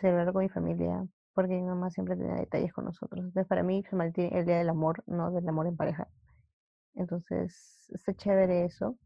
celebrar 0.00 0.32
con 0.32 0.42
mi 0.42 0.48
familia, 0.50 1.06
porque 1.34 1.54
mi 1.54 1.62
mamá 1.62 1.90
siempre 1.90 2.16
tenía 2.16 2.36
detalles 2.36 2.72
con 2.72 2.84
nosotros. 2.86 3.20
Entonces 3.24 3.48
para 3.48 3.62
mí 3.62 3.80
es 3.86 3.92
el 4.16 4.46
día 4.46 4.58
del 4.58 4.68
amor, 4.70 5.04
no 5.06 5.30
del 5.32 5.48
amor 5.48 5.66
en 5.68 5.76
pareja. 5.76 6.08
Entonces 6.94 7.88
está 7.94 8.14
chévere 8.14 8.64
eso. 8.64 8.98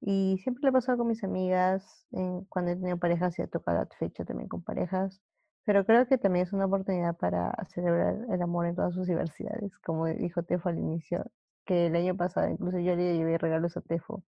Y 0.00 0.38
siempre 0.42 0.62
lo 0.64 0.70
he 0.70 0.72
pasado 0.72 0.98
con 0.98 1.08
mis 1.08 1.24
amigas, 1.24 2.06
en- 2.12 2.44
cuando 2.46 2.72
he 2.72 2.76
tenido 2.76 2.98
parejas 2.98 3.38
y 3.38 3.42
he 3.42 3.48
tocado 3.48 3.78
la 3.80 3.88
fecha 3.98 4.24
también 4.24 4.48
con 4.48 4.62
parejas. 4.62 5.22
Pero 5.64 5.84
creo 5.86 6.06
que 6.08 6.18
también 6.18 6.46
es 6.46 6.52
una 6.52 6.66
oportunidad 6.66 7.16
para 7.16 7.52
celebrar 7.74 8.16
el 8.30 8.42
amor 8.42 8.66
en 8.66 8.76
todas 8.76 8.94
sus 8.94 9.06
diversidades, 9.06 9.78
como 9.80 10.06
dijo 10.06 10.42
Tefo 10.44 10.68
al 10.70 10.78
inicio, 10.78 11.24
que 11.66 11.86
el 11.88 11.96
año 11.96 12.16
pasado 12.16 12.48
incluso 12.50 12.78
yo 12.80 12.96
le 12.96 13.16
llevé 13.16 13.38
regalos 13.38 13.76
a 13.76 13.82
Tefo. 13.82 14.24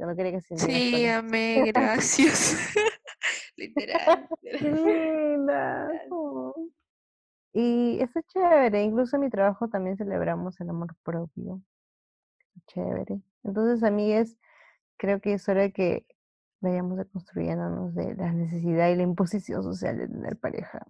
Yo 0.00 0.06
no 0.06 0.16
quería 0.16 0.32
que 0.32 0.40
se 0.40 0.56
Sí, 0.56 1.06
amé, 1.08 1.62
gracias. 1.66 2.56
Literal. 3.56 4.26
¡Qué 4.40 4.70
linda! 4.70 5.90
Oh. 6.10 6.54
Y 7.52 8.00
está 8.00 8.22
chévere, 8.22 8.82
incluso 8.82 9.16
en 9.16 9.22
mi 9.24 9.28
trabajo 9.28 9.68
también 9.68 9.98
celebramos 9.98 10.58
el 10.58 10.70
amor 10.70 10.96
propio. 11.02 11.60
Chévere. 12.68 13.20
Entonces, 13.44 13.82
amigas, 13.82 14.38
creo 14.96 15.20
que 15.20 15.34
es 15.34 15.46
hora 15.50 15.60
de 15.60 15.72
que 15.74 16.06
vayamos 16.62 16.96
deconstruyéndonos 16.96 17.94
de 17.94 18.14
la 18.14 18.32
necesidad 18.32 18.88
y 18.88 18.96
la 18.96 19.02
imposición 19.02 19.62
social 19.62 19.98
de 19.98 20.08
tener 20.08 20.38
pareja 20.38 20.86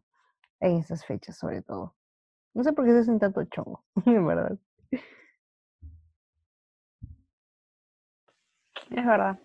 en 0.61 0.77
estas 0.77 1.05
fechas, 1.05 1.37
sobre 1.37 1.63
todo. 1.63 1.97
No 2.55 2.63
sé 2.63 2.73
por 2.73 2.85
qué 2.85 2.93
se 2.93 3.01
hacen 3.01 3.19
tanto 3.19 3.43
chongo, 3.47 3.85
en 4.07 4.25
verdad. 4.25 4.57
Es 8.91 9.05
verdad. 9.07 9.39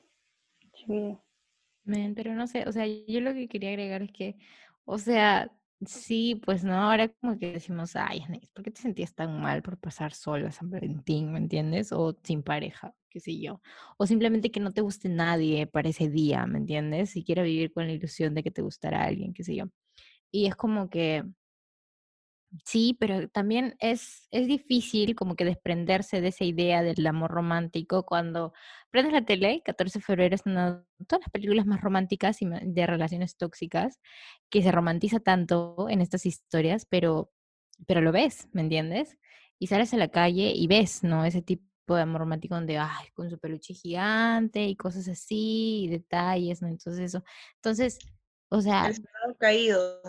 Sí. 0.87 1.17
Pero 2.15 2.35
no 2.35 2.47
sé, 2.47 2.65
o 2.67 2.71
sea, 2.73 2.85
yo 2.87 3.21
lo 3.21 3.33
que 3.33 3.47
quería 3.49 3.69
agregar 3.69 4.01
es 4.03 4.11
que, 4.11 4.37
o 4.85 4.97
sea, 4.99 5.51
sí, 5.85 6.41
pues 6.45 6.63
no, 6.63 6.73
ahora 6.75 7.09
como 7.09 7.37
que 7.39 7.53
decimos, 7.53 7.95
ay, 7.95 8.23
¿por 8.53 8.63
qué 8.65 8.71
te 8.71 8.81
sentías 8.81 9.15
tan 9.15 9.41
mal 9.41 9.61
por 9.63 9.77
pasar 9.79 10.13
sola 10.13 10.51
San 10.51 10.69
Valentín, 10.71 11.31
¿me 11.33 11.39
entiendes? 11.39 11.91
O 11.93 12.15
sin 12.23 12.43
pareja, 12.43 12.95
qué 13.09 13.19
sé 13.21 13.39
yo. 13.39 13.61
O 13.97 14.07
simplemente 14.07 14.51
que 14.51 14.59
no 14.61 14.73
te 14.73 14.81
guste 14.81 15.09
nadie 15.09 15.67
para 15.67 15.89
ese 15.89 16.09
día, 16.09 16.47
¿me 16.47 16.59
entiendes? 16.59 17.11
Si 17.11 17.23
quieres 17.23 17.45
vivir 17.45 17.73
con 17.73 17.87
la 17.87 17.93
ilusión 17.93 18.35
de 18.35 18.43
que 18.43 18.51
te 18.51 18.61
gustará 18.63 19.03
alguien, 19.05 19.33
qué 19.33 19.43
sé 19.43 19.55
yo. 19.55 19.65
Y 20.31 20.47
es 20.47 20.55
como 20.55 20.89
que, 20.89 21.23
Sí, 22.63 22.95
pero 22.99 23.27
también 23.29 23.75
es, 23.79 24.27
es 24.31 24.47
difícil 24.47 25.15
como 25.15 25.35
que 25.35 25.45
desprenderse 25.45 26.21
de 26.21 26.29
esa 26.29 26.45
idea 26.45 26.83
del 26.83 27.05
amor 27.07 27.31
romántico 27.31 28.05
cuando 28.05 28.53
prendes 28.91 29.13
la 29.13 29.25
tele, 29.25 29.61
14 29.65 29.99
de 29.99 30.05
febrero 30.05 30.35
es 30.35 30.43
una 30.45 30.85
todas 31.07 31.21
las 31.23 31.31
películas 31.31 31.65
más 31.65 31.81
románticas 31.81 32.41
y 32.41 32.47
de 32.47 32.87
relaciones 32.87 33.35
tóxicas, 33.35 33.99
que 34.49 34.61
se 34.61 34.71
romantiza 34.71 35.19
tanto 35.19 35.87
en 35.89 36.01
estas 36.01 36.25
historias, 36.25 36.85
pero, 36.85 37.31
pero 37.87 38.01
lo 38.01 38.11
ves, 38.11 38.47
¿me 38.53 38.61
entiendes? 38.61 39.17
Y 39.59 39.67
sales 39.67 39.93
a 39.93 39.97
la 39.97 40.09
calle 40.09 40.53
y 40.55 40.67
ves, 40.67 41.03
¿no? 41.03 41.25
Ese 41.25 41.41
tipo 41.41 41.95
de 41.95 42.01
amor 42.01 42.21
romántico 42.21 42.55
donde, 42.55 42.77
ay, 42.77 43.07
con 43.13 43.29
su 43.29 43.39
peluche 43.39 43.73
gigante 43.73 44.65
y 44.65 44.75
cosas 44.75 45.07
así, 45.07 45.85
y 45.85 45.87
detalles, 45.89 46.61
¿no? 46.61 46.67
Entonces 46.67 46.99
eso, 47.01 47.23
entonces, 47.55 47.99
o 48.49 48.61
sea, 48.61 48.87
El 48.87 49.37
caído. 49.37 50.01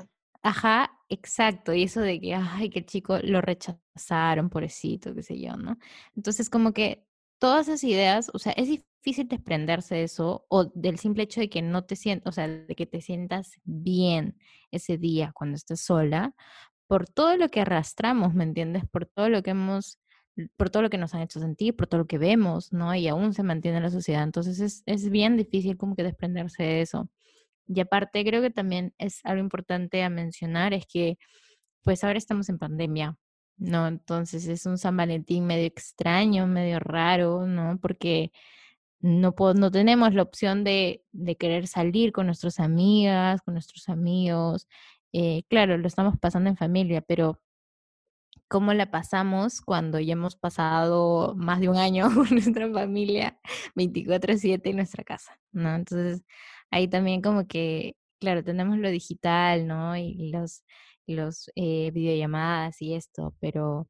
Ajá, 0.42 0.90
exacto. 1.08 1.72
Y 1.74 1.84
eso 1.84 2.00
de 2.00 2.20
que, 2.20 2.34
ay, 2.34 2.70
que 2.70 2.80
el 2.80 2.86
chico 2.86 3.18
lo 3.22 3.40
rechazaron, 3.40 4.50
pobrecito, 4.50 5.14
qué 5.14 5.22
sé 5.22 5.38
yo, 5.40 5.56
¿no? 5.56 5.78
Entonces, 6.14 6.50
como 6.50 6.72
que 6.72 7.04
todas 7.38 7.68
esas 7.68 7.84
ideas, 7.84 8.30
o 8.32 8.38
sea, 8.38 8.52
es 8.52 8.68
difícil 8.68 9.28
desprenderse 9.28 9.94
de 9.96 10.02
eso 10.04 10.46
o 10.48 10.64
del 10.74 10.98
simple 10.98 11.24
hecho 11.24 11.40
de 11.40 11.48
que 11.50 11.62
no 11.62 11.84
te 11.84 11.96
sientas, 11.96 12.28
o 12.30 12.32
sea, 12.34 12.48
de 12.48 12.74
que 12.74 12.86
te 12.86 13.00
sientas 13.00 13.52
bien 13.64 14.36
ese 14.70 14.98
día 14.98 15.32
cuando 15.34 15.56
estás 15.56 15.80
sola, 15.80 16.34
por 16.88 17.08
todo 17.08 17.36
lo 17.36 17.48
que 17.48 17.60
arrastramos, 17.62 18.34
¿me 18.34 18.44
entiendes? 18.44 18.84
Por 18.90 19.06
todo 19.06 19.28
lo 19.28 19.42
que 19.42 19.50
hemos, 19.50 19.98
por 20.56 20.70
todo 20.70 20.82
lo 20.82 20.90
que 20.90 20.98
nos 20.98 21.14
han 21.14 21.22
hecho 21.22 21.40
sentir, 21.40 21.74
por 21.76 21.86
todo 21.88 22.00
lo 22.02 22.06
que 22.06 22.18
vemos, 22.18 22.72
¿no? 22.72 22.94
Y 22.94 23.08
aún 23.08 23.32
se 23.34 23.42
mantiene 23.42 23.78
en 23.78 23.82
la 23.84 23.90
sociedad. 23.90 24.22
Entonces, 24.22 24.60
es, 24.60 24.82
es 24.86 25.10
bien 25.10 25.36
difícil 25.36 25.76
como 25.76 25.96
que 25.96 26.04
desprenderse 26.04 26.62
de 26.62 26.82
eso. 26.82 27.08
Y 27.68 27.80
aparte, 27.80 28.24
creo 28.24 28.42
que 28.42 28.50
también 28.50 28.94
es 28.98 29.20
algo 29.24 29.42
importante 29.42 30.02
a 30.02 30.10
mencionar, 30.10 30.72
es 30.74 30.86
que 30.86 31.18
pues 31.82 32.04
ahora 32.04 32.18
estamos 32.18 32.48
en 32.48 32.58
pandemia, 32.58 33.16
¿no? 33.58 33.86
Entonces 33.88 34.46
es 34.48 34.66
un 34.66 34.78
San 34.78 34.96
Valentín 34.96 35.46
medio 35.46 35.66
extraño, 35.66 36.46
medio 36.46 36.80
raro, 36.80 37.46
¿no? 37.46 37.78
Porque 37.80 38.32
no, 39.00 39.34
no 39.54 39.70
tenemos 39.70 40.14
la 40.14 40.22
opción 40.22 40.64
de, 40.64 41.04
de 41.12 41.36
querer 41.36 41.66
salir 41.68 42.12
con 42.12 42.26
nuestras 42.26 42.60
amigas, 42.60 43.42
con 43.42 43.54
nuestros 43.54 43.88
amigos. 43.88 44.68
Eh, 45.12 45.44
claro, 45.48 45.78
lo 45.78 45.86
estamos 45.88 46.18
pasando 46.18 46.50
en 46.50 46.56
familia, 46.56 47.02
pero 47.02 47.40
cómo 48.48 48.74
la 48.74 48.90
pasamos 48.90 49.60
cuando 49.60 49.98
ya 50.00 50.12
hemos 50.14 50.36
pasado 50.36 51.34
más 51.36 51.60
de 51.60 51.68
un 51.68 51.76
año 51.76 52.08
con 52.14 52.30
nuestra 52.30 52.70
familia 52.70 53.38
24/7 53.74 54.70
en 54.70 54.76
nuestra 54.76 55.04
casa, 55.04 55.38
¿no? 55.52 55.74
Entonces, 55.74 56.24
ahí 56.70 56.88
también 56.88 57.22
como 57.22 57.46
que, 57.46 57.96
claro, 58.20 58.44
tenemos 58.44 58.78
lo 58.78 58.90
digital, 58.90 59.66
¿no? 59.66 59.96
Y 59.96 60.30
los, 60.30 60.64
los 61.06 61.50
eh, 61.56 61.90
videollamadas 61.92 62.80
y 62.82 62.94
esto, 62.94 63.34
pero, 63.40 63.88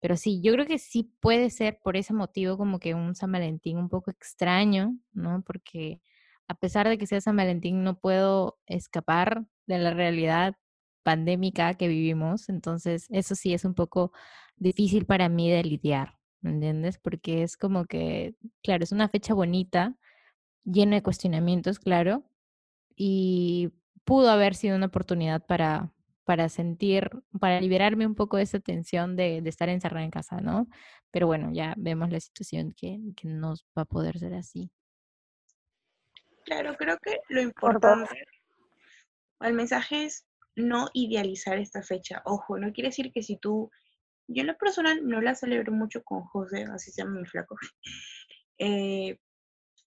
pero 0.00 0.16
sí, 0.16 0.40
yo 0.42 0.52
creo 0.54 0.66
que 0.66 0.78
sí 0.78 1.12
puede 1.20 1.50
ser 1.50 1.78
por 1.82 1.96
ese 1.96 2.14
motivo 2.14 2.56
como 2.58 2.78
que 2.80 2.94
un 2.94 3.14
San 3.14 3.32
Valentín 3.32 3.78
un 3.78 3.88
poco 3.88 4.10
extraño, 4.10 4.96
¿no? 5.12 5.42
Porque 5.46 6.00
a 6.48 6.54
pesar 6.54 6.88
de 6.88 6.98
que 6.98 7.06
sea 7.06 7.20
San 7.20 7.36
Valentín, 7.36 7.84
no 7.84 7.98
puedo 7.98 8.58
escapar 8.66 9.44
de 9.66 9.78
la 9.78 9.94
realidad 9.94 10.56
pandémica 11.04 11.74
que 11.74 11.88
vivimos, 11.88 12.48
entonces 12.48 13.06
eso 13.10 13.34
sí 13.34 13.54
es 13.54 13.64
un 13.64 13.74
poco 13.74 14.12
difícil 14.56 15.06
para 15.06 15.28
mí 15.28 15.50
de 15.50 15.62
lidiar, 15.64 16.18
¿me 16.40 16.50
entiendes? 16.50 16.98
Porque 16.98 17.42
es 17.42 17.56
como 17.56 17.86
que, 17.86 18.34
claro, 18.62 18.84
es 18.84 18.92
una 18.92 19.08
fecha 19.08 19.34
bonita, 19.34 19.96
llena 20.64 20.96
de 20.96 21.02
cuestionamientos, 21.02 21.78
claro, 21.78 22.24
y 22.96 23.72
pudo 24.04 24.30
haber 24.30 24.54
sido 24.54 24.76
una 24.76 24.86
oportunidad 24.86 25.44
para, 25.46 25.92
para 26.24 26.48
sentir, 26.48 27.10
para 27.38 27.60
liberarme 27.60 28.06
un 28.06 28.14
poco 28.14 28.36
de 28.36 28.44
esa 28.44 28.60
tensión 28.60 29.16
de, 29.16 29.40
de 29.42 29.50
estar 29.50 29.68
encerrada 29.68 30.04
en 30.04 30.10
casa, 30.10 30.40
¿no? 30.40 30.68
Pero 31.10 31.26
bueno, 31.26 31.50
ya 31.52 31.74
vemos 31.76 32.10
la 32.10 32.20
situación 32.20 32.72
que, 32.72 33.00
que 33.16 33.28
no 33.28 33.54
va 33.76 33.82
a 33.82 33.84
poder 33.84 34.18
ser 34.18 34.34
así. 34.34 34.70
Claro, 36.44 36.74
creo 36.76 36.98
que 36.98 37.18
lo 37.28 37.40
importante, 37.40 38.24
el 39.40 39.54
mensaje 39.54 40.04
es 40.04 40.26
no 40.56 40.88
idealizar 40.92 41.58
esta 41.58 41.82
fecha. 41.82 42.22
Ojo, 42.24 42.58
no 42.58 42.72
quiere 42.72 42.88
decir 42.88 43.12
que 43.12 43.22
si 43.22 43.36
tú, 43.36 43.70
yo 44.28 44.42
en 44.42 44.48
lo 44.48 44.56
personal 44.56 45.06
no 45.06 45.20
la 45.20 45.34
celebro 45.34 45.72
mucho 45.72 46.02
con 46.02 46.22
José, 46.24 46.64
así 46.72 46.90
se 46.90 47.02
llama 47.02 47.20
mi 47.20 47.26
flaco. 47.26 47.56
Eh, 48.62 49.18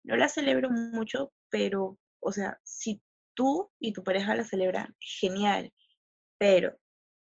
no 0.04 0.16
la 0.16 0.28
celebro 0.28 0.70
mucho, 0.70 1.32
pero, 1.50 1.98
o 2.20 2.32
sea, 2.32 2.58
si 2.64 3.02
tú 3.34 3.70
y 3.80 3.92
tu 3.92 4.02
pareja 4.04 4.34
la 4.34 4.44
celebran, 4.44 4.94
genial. 5.00 5.72
Pero 6.38 6.76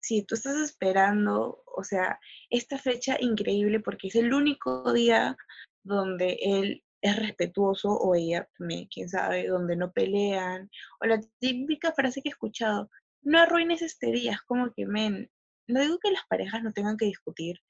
si 0.00 0.22
tú 0.24 0.34
estás 0.34 0.56
esperando, 0.56 1.62
o 1.66 1.84
sea, 1.84 2.18
esta 2.50 2.78
fecha 2.78 3.16
increíble 3.20 3.80
porque 3.80 4.08
es 4.08 4.16
el 4.16 4.32
único 4.32 4.92
día 4.92 5.36
donde 5.84 6.38
él 6.40 6.84
es 7.02 7.16
respetuoso 7.16 7.90
o 7.90 8.14
ella 8.14 8.48
también, 8.58 8.88
quién 8.92 9.08
sabe, 9.08 9.46
donde 9.46 9.76
no 9.76 9.92
pelean, 9.92 10.70
o 11.00 11.06
la 11.06 11.20
típica 11.38 11.92
frase 11.92 12.22
que 12.22 12.28
he 12.28 12.32
escuchado, 12.32 12.90
no 13.22 13.38
arruines 13.40 13.82
este 13.82 14.10
día, 14.12 14.32
es 14.32 14.42
como 14.42 14.72
que, 14.72 14.86
men, 14.86 15.30
no 15.68 15.80
digo 15.80 15.98
que 15.98 16.10
las 16.10 16.24
parejas 16.28 16.62
no 16.62 16.72
tengan 16.72 16.96
que 16.96 17.06
discutir, 17.06 17.60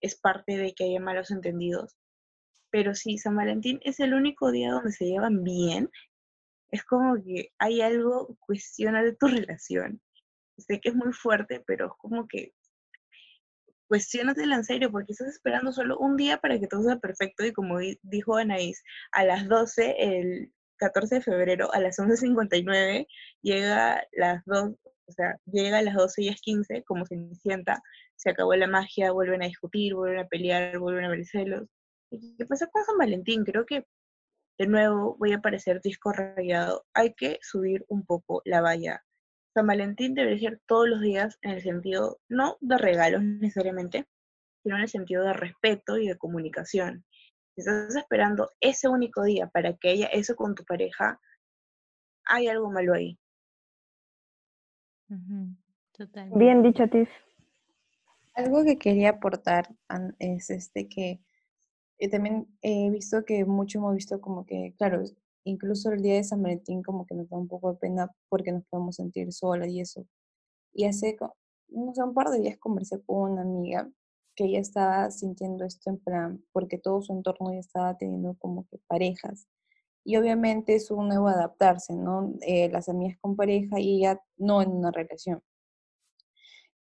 es 0.00 0.18
parte 0.20 0.56
de 0.56 0.74
que 0.74 0.84
haya 0.84 1.00
malos 1.00 1.30
entendidos, 1.30 1.96
pero 2.74 2.92
si 2.92 3.18
San 3.18 3.36
Valentín 3.36 3.78
es 3.84 4.00
el 4.00 4.14
único 4.14 4.50
día 4.50 4.72
donde 4.72 4.90
se 4.90 5.04
llevan 5.04 5.44
bien, 5.44 5.88
es 6.72 6.82
como 6.82 7.14
que 7.22 7.52
hay 7.56 7.80
algo 7.80 8.36
cuestiona 8.40 9.00
de 9.04 9.14
tu 9.14 9.28
relación. 9.46 10.00
Sé 10.58 10.80
que 10.80 10.88
es 10.88 10.96
muy 10.96 11.12
fuerte, 11.12 11.62
pero 11.68 11.86
es 11.86 11.92
como 11.98 12.26
que 12.26 12.52
cuestionatela 13.86 14.56
en 14.56 14.64
serio, 14.64 14.90
porque 14.90 15.12
estás 15.12 15.28
esperando 15.28 15.70
solo 15.70 15.96
un 15.98 16.16
día 16.16 16.38
para 16.38 16.58
que 16.58 16.66
todo 16.66 16.82
sea 16.82 16.98
perfecto 16.98 17.46
y 17.46 17.52
como 17.52 17.78
dijo 18.02 18.36
Anaís, 18.38 18.82
a 19.12 19.24
las 19.24 19.46
12, 19.48 19.94
el 19.96 20.52
14 20.78 21.14
de 21.14 21.22
febrero, 21.22 21.72
a 21.72 21.78
las 21.78 21.96
11.59, 22.00 23.06
llega 23.42 24.02
las 24.14 24.44
2, 24.46 24.72
o 25.06 25.12
sea, 25.12 25.36
llega 25.46 25.78
a 25.78 25.82
las 25.82 25.94
12 25.94 26.22
y 26.24 26.28
es 26.28 26.40
15, 26.40 26.82
como 26.82 27.06
se 27.06 27.16
sienta, 27.40 27.80
se 28.16 28.30
acabó 28.30 28.52
la 28.56 28.66
magia, 28.66 29.12
vuelven 29.12 29.44
a 29.44 29.46
discutir, 29.46 29.94
vuelven 29.94 30.24
a 30.24 30.26
pelear, 30.26 30.76
vuelven 30.80 31.04
a 31.04 31.10
ver 31.10 31.24
celos. 31.24 31.68
¿Y 32.20 32.36
qué 32.36 32.46
pasa 32.46 32.68
con 32.68 32.84
San 32.84 32.98
Valentín? 32.98 33.44
Creo 33.44 33.66
que 33.66 33.86
de 34.58 34.66
nuevo 34.66 35.16
voy 35.18 35.32
a 35.32 35.40
parecer 35.40 35.80
disco 35.80 36.12
rayado. 36.12 36.84
Hay 36.94 37.14
que 37.14 37.38
subir 37.42 37.84
un 37.88 38.04
poco 38.04 38.42
la 38.44 38.60
valla 38.60 39.04
San 39.54 39.68
Valentín 39.68 40.14
debería 40.14 40.50
ser 40.50 40.60
todos 40.66 40.88
los 40.88 41.00
días 41.00 41.38
en 41.42 41.52
el 41.52 41.62
sentido, 41.62 42.18
no 42.28 42.56
de 42.60 42.76
regalos 42.76 43.22
necesariamente, 43.22 44.08
sino 44.62 44.74
en 44.76 44.82
el 44.82 44.88
sentido 44.88 45.22
de 45.22 45.32
respeto 45.32 45.96
y 45.96 46.08
de 46.08 46.18
comunicación. 46.18 47.04
Si 47.54 47.60
estás 47.60 47.94
esperando 47.94 48.50
ese 48.60 48.88
único 48.88 49.22
día 49.22 49.46
para 49.46 49.76
que 49.76 49.90
haya 49.90 50.06
eso 50.06 50.34
con 50.34 50.56
tu 50.56 50.64
pareja, 50.64 51.20
hay 52.24 52.48
algo 52.48 52.68
malo 52.68 52.94
ahí. 52.94 53.16
Bien 56.34 56.62
dicho, 56.64 56.88
Tiff. 56.88 57.08
Algo 58.34 58.64
que 58.64 58.76
quería 58.76 59.10
aportar 59.10 59.68
es 60.18 60.50
este 60.50 60.88
que 60.88 61.20
eh, 62.04 62.08
también 62.10 62.46
he 62.62 62.90
visto 62.90 63.24
que 63.24 63.44
mucho 63.44 63.78
hemos 63.78 63.94
visto 63.94 64.20
como 64.20 64.44
que, 64.46 64.74
claro, 64.78 65.02
incluso 65.44 65.90
el 65.92 66.02
día 66.02 66.14
de 66.14 66.24
San 66.24 66.42
Valentín 66.42 66.82
como 66.82 67.06
que 67.06 67.14
nos 67.14 67.28
da 67.28 67.38
un 67.38 67.48
poco 67.48 67.72
de 67.72 67.78
pena 67.78 68.10
porque 68.28 68.52
nos 68.52 68.64
podemos 68.66 68.96
sentir 68.96 69.32
solas 69.32 69.68
y 69.68 69.80
eso. 69.80 70.06
Y 70.74 70.84
hace, 70.84 71.16
no 71.68 71.94
sé, 71.94 72.02
un 72.02 72.14
par 72.14 72.30
de 72.30 72.40
días 72.40 72.58
conversé 72.58 73.00
con 73.02 73.32
una 73.32 73.42
amiga 73.42 73.90
que 74.36 74.44
ella 74.46 74.60
estaba 74.60 75.10
sintiendo 75.10 75.64
esto 75.64 75.90
en 75.90 75.98
plan, 75.98 76.44
porque 76.52 76.78
todo 76.78 77.00
su 77.02 77.12
entorno 77.12 77.52
ya 77.52 77.60
estaba 77.60 77.96
teniendo 77.96 78.34
como 78.38 78.66
que 78.66 78.78
parejas. 78.88 79.46
Y 80.04 80.16
obviamente 80.16 80.74
es 80.74 80.90
un 80.90 81.08
nuevo 81.08 81.28
adaptarse, 81.28 81.94
¿no? 81.94 82.34
Eh, 82.42 82.68
las 82.70 82.88
amigas 82.88 83.16
con 83.20 83.36
pareja 83.36 83.80
y 83.80 83.98
ella 83.98 84.20
no 84.36 84.60
en 84.60 84.70
una 84.70 84.90
relación. 84.90 85.42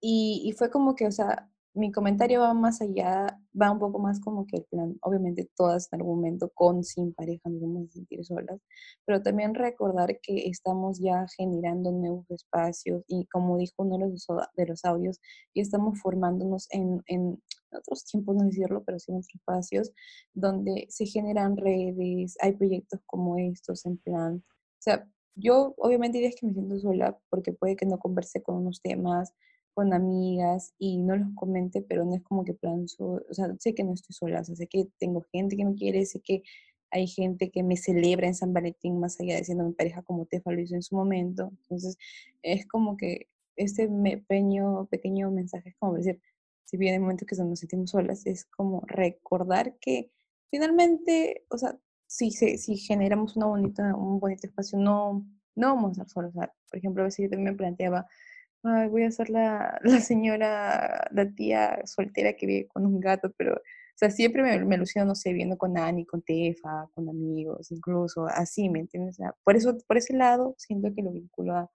Y, 0.02 0.42
y 0.46 0.54
fue 0.54 0.72
como 0.72 0.96
que, 0.96 1.08
o 1.08 1.12
sea, 1.12 1.53
mi 1.76 1.92
comentario 1.92 2.42
va 2.42 2.54
más 2.54 2.82
allá, 2.82 3.40
va 3.60 3.72
un 3.72 3.80
poco 3.80 4.00
más 4.00 4.20
como 4.20 4.46
que 4.46 4.58
el 4.58 4.64
plan, 4.66 4.98
obviamente 5.02 5.50
todas 5.56 5.92
en 5.92 6.00
algún 6.00 6.18
momento 6.18 6.52
con, 6.54 6.84
sin 6.84 7.14
pareja 7.14 7.50
nos 7.50 7.62
vamos 7.62 7.90
a 7.90 7.94
sentir 7.94 8.24
solas, 8.24 8.62
pero 9.06 9.22
también 9.22 9.56
recordar 9.56 10.20
que 10.22 10.48
estamos 10.48 11.00
ya 11.00 11.26
generando 11.36 11.92
nuevos 11.92 12.30
espacios 12.30 13.04
y 13.08 13.26
como 13.28 13.58
dijo 13.58 13.74
uno 13.78 13.98
de 13.98 14.10
los, 14.10 14.28
de 14.56 14.66
los 14.68 14.86
audios, 14.86 15.20
y 15.54 15.62
estamos 15.62 16.00
formándonos 16.00 16.68
en, 16.72 17.02
en 17.08 17.42
otros 17.72 18.06
tiempos, 18.06 18.36
no 18.36 18.46
decirlo, 18.46 18.84
pero 18.86 19.00
sí 19.00 19.12
en 19.12 19.18
otros 19.18 19.34
espacios 19.34 19.92
donde 20.34 20.86
se 20.90 21.08
generan 21.08 21.58
redes, 21.58 22.38
hay 22.40 22.54
proyectos 22.54 23.00
como 23.08 23.38
estos 23.38 23.86
en 23.86 23.98
plan, 23.98 24.44
o 24.46 24.82
sea, 24.84 25.08
yo 25.36 25.74
obviamente 25.78 26.20
diría 26.20 26.36
que 26.40 26.46
me 26.46 26.54
siento 26.54 26.80
sola 26.80 27.18
porque 27.30 27.54
puede 27.54 27.76
que 27.76 27.88
no 27.88 27.98
converse 27.98 28.44
con 28.44 28.58
unos 28.58 28.82
temas, 28.82 29.34
con 29.74 29.94
amigas 29.94 30.74
y 30.78 30.98
no 30.98 31.16
los 31.16 31.28
comente, 31.36 31.82
pero 31.82 32.06
no 32.06 32.16
es 32.16 32.24
como 32.24 32.44
que 32.44 32.54
plan, 32.54 32.86
o 33.00 33.34
sea, 33.34 33.54
sé 33.60 33.74
que 33.74 33.84
no 33.84 33.94
estoy 33.94 34.14
sola, 34.14 34.44
sé 34.44 34.68
que 34.68 34.88
tengo 35.00 35.22
gente 35.32 35.58
que 35.58 35.66
me 35.66 35.76
quiere, 35.76 36.06
sé 36.06 36.22
que 36.22 36.44
hay 36.92 37.08
gente 37.08 37.50
que 37.50 37.64
me 37.64 37.76
celebra 37.76 38.28
en 38.28 38.36
San 38.36 38.54
Valentín 38.54 39.00
más 39.00 39.20
allá 39.20 39.36
de 39.36 39.44
siendo 39.44 39.66
mi 39.66 39.74
pareja 39.74 40.04
como 40.04 40.26
Tefa 40.26 40.52
lo 40.52 40.62
hizo 40.62 40.76
en 40.76 40.84
su 40.84 40.96
momento. 40.96 41.52
Entonces, 41.64 41.98
es 42.44 42.68
como 42.68 42.98
que 42.98 43.28
este 43.56 43.90
pequeño, 44.28 44.86
pequeño 44.88 45.32
mensaje 45.32 45.70
es 45.70 45.76
como 45.78 45.96
decir, 45.96 46.22
si 46.66 46.78
bien 46.78 46.94
hay 46.94 47.00
momentos 47.00 47.28
que 47.28 47.36
nos 47.44 47.60
sentimos 47.60 47.92
solas, 47.92 48.26
es 48.26 48.46
como 48.46 48.82
recordar 48.88 49.78
que 49.80 50.12
finalmente, 50.50 51.46
o 51.50 51.58
sea, 51.58 51.78
si, 52.08 52.32
si 52.32 52.78
generamos 52.78 53.36
una 53.36 53.48
bonita, 53.48 53.96
un 53.96 54.20
bonito 54.20 54.48
espacio, 54.48 54.78
no, 54.78 55.26
no 55.56 55.76
vamos 55.76 55.90
a 55.90 56.04
estar 56.04 56.10
solos. 56.10 56.34
por 56.34 56.78
ejemplo, 56.78 57.04
a 57.04 57.06
veces 57.06 57.24
yo 57.24 57.30
también 57.30 57.54
me 57.54 57.58
planteaba, 57.58 58.08
Ay, 58.64 58.88
voy 58.88 59.04
a 59.04 59.12
ser 59.12 59.30
la, 59.30 59.78
la 59.84 60.00
señora, 60.00 61.08
la 61.12 61.30
tía 61.30 61.82
soltera 61.86 62.34
que 62.34 62.46
vive 62.46 62.68
con 62.70 62.86
un 62.86 63.00
gato, 63.02 63.30
pero, 63.38 63.56
o 63.56 63.62
sea, 63.96 64.10
siempre 64.10 64.42
me, 64.42 64.64
me 64.64 64.76
alucino, 64.76 65.04
no 65.04 65.16
sé, 65.16 65.34
viendo 65.34 65.58
con 65.58 65.78
Ani, 65.78 66.06
con 66.06 66.22
Tefa, 66.22 66.88
con 66.94 67.10
amigos, 67.10 67.72
incluso 67.72 68.26
así, 68.26 68.70
¿me 68.70 68.80
entiendes? 68.80 69.18
por 69.44 69.58
eso, 69.58 69.78
por 69.86 69.98
ese 69.98 70.16
lado, 70.16 70.56
siento 70.58 70.94
que 70.96 71.04
lo 71.04 71.12
vinculo 71.12 71.56
a, 71.58 71.70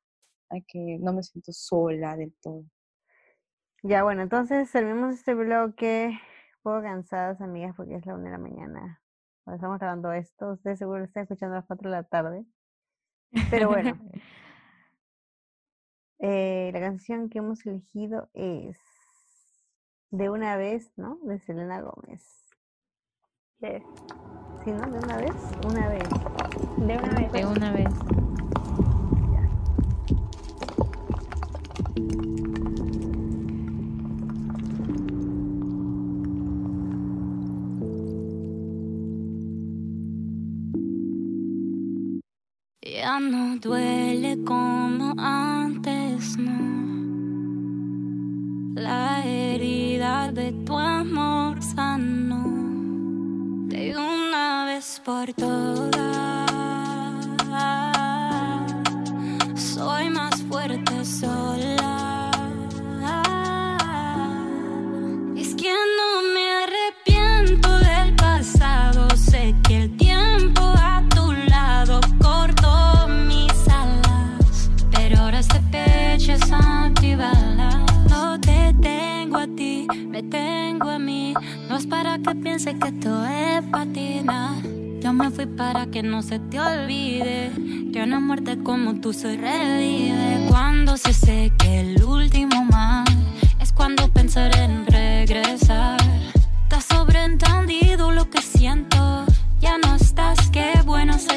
que 0.66 0.98
no 1.00 1.12
me 1.12 1.22
siento 1.22 1.52
sola 1.52 2.16
del 2.16 2.34
todo. 2.40 2.64
Ya, 3.82 4.02
bueno, 4.02 4.22
entonces 4.22 4.70
terminamos 4.72 5.14
este 5.14 5.34
bloque. 5.34 6.08
Un 6.08 6.62
poco 6.62 6.82
cansadas, 6.82 7.40
amigas, 7.40 7.74
porque 7.76 7.94
es 7.96 8.06
la 8.06 8.14
una 8.14 8.24
de 8.24 8.30
la 8.30 8.38
mañana. 8.38 9.02
Cuando 9.44 9.56
estamos 9.56 9.78
grabando 9.78 10.12
esto, 10.12 10.52
ustedes 10.52 10.78
seguro 10.78 11.04
están 11.04 11.24
escuchando 11.24 11.54
a 11.54 11.58
las 11.58 11.66
cuatro 11.66 11.90
de 11.90 11.96
la 11.96 12.02
tarde. 12.02 12.44
Pero 13.50 13.68
bueno. 13.68 13.98
Eh, 16.20 16.70
la 16.72 16.80
canción 16.80 17.28
que 17.28 17.38
hemos 17.38 17.64
elegido 17.64 18.28
es 18.34 18.76
De 20.10 20.30
una 20.30 20.56
vez, 20.56 20.90
¿no? 20.96 21.18
De 21.22 21.38
Selena 21.38 21.80
Gómez. 21.80 22.44
De, 23.60 23.82
¿Sí, 24.64 24.72
no? 24.72 24.90
¿De 24.90 24.98
una 24.98 25.16
vez? 25.18 25.32
Una 25.64 25.88
vez. 25.88 26.08
De 26.78 26.96
una 26.96 27.14
vez. 27.20 27.32
De 27.32 27.46
una 27.46 27.72
vez. 27.72 27.94
Ya 42.80 43.20
no 43.20 43.56
duele 43.58 44.42
como 44.44 45.14
antes, 45.18 45.57
La 48.74 49.24
herida 49.24 50.30
de 50.30 50.52
tu 50.66 50.76
amor 50.76 51.62
sanó 51.62 52.44
de 53.68 53.96
una 53.96 54.66
vez 54.66 55.00
por 55.04 55.32
todas. 55.32 55.96
Soy 59.54 60.10
más 60.10 60.42
fuerte 60.42 61.04
sola. 61.04 61.67
Vas 81.68 81.86
para 81.86 82.18
que 82.18 82.34
piense 82.34 82.76
que 82.76 82.88
esto 82.88 83.24
es 83.24 83.62
patina. 83.70 84.56
Yo 85.00 85.12
me 85.12 85.30
fui 85.30 85.46
para 85.46 85.86
que 85.86 86.02
no 86.02 86.22
se 86.22 86.40
te 86.40 86.58
olvide 86.58 87.52
que 87.92 88.02
una 88.02 88.18
muerte 88.18 88.58
como 88.64 89.00
tú 89.00 89.12
se 89.12 89.36
revive. 89.36 90.46
Cuando 90.48 90.96
se 90.96 91.12
seque 91.12 91.80
el 91.80 92.02
último 92.02 92.64
mar, 92.64 93.06
es 93.60 93.72
cuando 93.72 94.08
pensaré 94.08 94.64
en 94.64 94.86
regresar. 94.86 95.98
Has 96.70 96.84
sobreentendido 96.84 98.10
lo 98.10 98.28
que 98.28 98.42
siento. 98.42 99.24
Ya 99.60 99.78
no 99.78 99.94
estás, 99.94 100.50
qué 100.50 100.72
bueno 100.84 101.14
es 101.14 101.28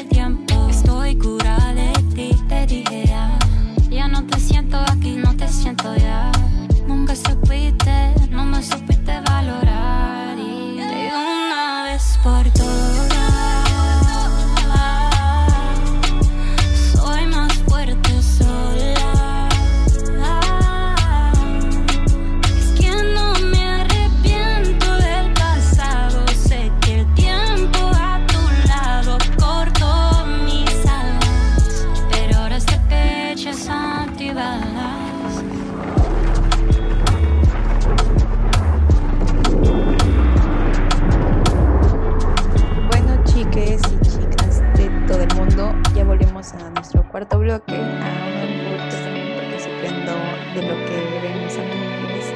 cuarto 47.12 47.38
bloque, 47.38 47.74
a 47.74 47.78
un 47.78 48.78
poquito 48.78 48.96
también 49.04 49.36
porque 49.36 49.56
aprendo 49.56 50.12
de 50.54 50.62
lo 50.62 50.74
que 50.86 50.96
ven 51.20 51.44
mis 51.44 51.58
amigos. 51.58 52.32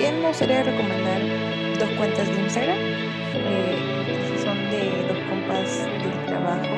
Y 0.00 0.12
me 0.22 0.28
gustaría 0.28 0.62
recomendar 0.62 1.20
dos 1.78 1.90
cuentas 1.98 2.26
de 2.26 2.40
Instagram, 2.40 2.78
eh, 2.78 4.38
son 4.42 4.56
de 4.70 5.06
dos 5.06 5.18
compas 5.28 5.84
del 5.84 6.26
trabajo. 6.26 6.76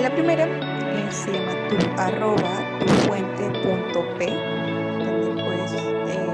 La 0.00 0.10
primera 0.10 0.44
eh, 0.44 1.08
se 1.10 1.32
llama 1.32 1.52
tu 1.68 2.00
arroba 2.00 2.78
tufuente.p, 2.78 4.26
donde 5.04 5.42
puedes 5.42 5.72
eh, 5.72 5.82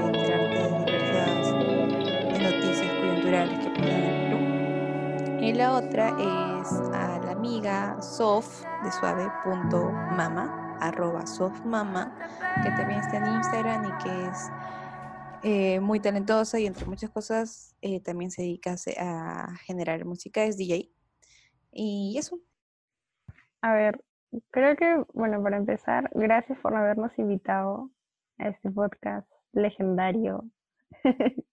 enterarte 0.05 0.59
de 0.59 0.69
diversas 0.85 1.55
eh, 1.55 2.37
noticias 2.39 2.91
coyunturales 2.99 3.59
que 3.59 3.65
el 3.65 3.73
Perú. 3.73 5.43
Y 5.43 5.53
la 5.53 5.73
otra 5.73 6.09
es 6.09 6.71
a 6.93 7.19
la 7.25 7.31
amiga 7.31 7.99
sof 7.99 8.63
de 8.83 8.91
suave.mama, 8.91 10.77
arroba 10.79 11.25
sofmama, 11.25 12.15
que 12.63 12.69
también 12.71 12.99
está 12.99 13.17
en 13.17 13.27
Instagram 13.27 13.85
y 13.85 14.03
que 14.03 14.27
es 14.27 14.51
eh, 15.43 15.79
muy 15.79 15.99
talentosa 15.99 16.59
y 16.59 16.67
entre 16.67 16.85
muchas 16.85 17.09
cosas 17.09 17.75
eh, 17.81 17.99
también 17.99 18.31
se 18.31 18.43
dedica 18.43 18.75
a 18.99 19.55
generar 19.65 20.05
música, 20.05 20.43
es 20.43 20.57
DJ. 20.57 20.91
Y 21.71 22.15
eso. 22.17 22.39
A 23.61 23.73
ver, 23.73 24.03
creo 24.51 24.75
que, 24.75 25.03
bueno, 25.13 25.41
para 25.41 25.57
empezar, 25.57 26.09
gracias 26.13 26.59
por 26.59 26.75
habernos 26.75 27.11
invitado 27.17 27.89
a 28.37 28.49
este 28.49 28.69
podcast 28.71 29.29
legendario, 29.53 30.45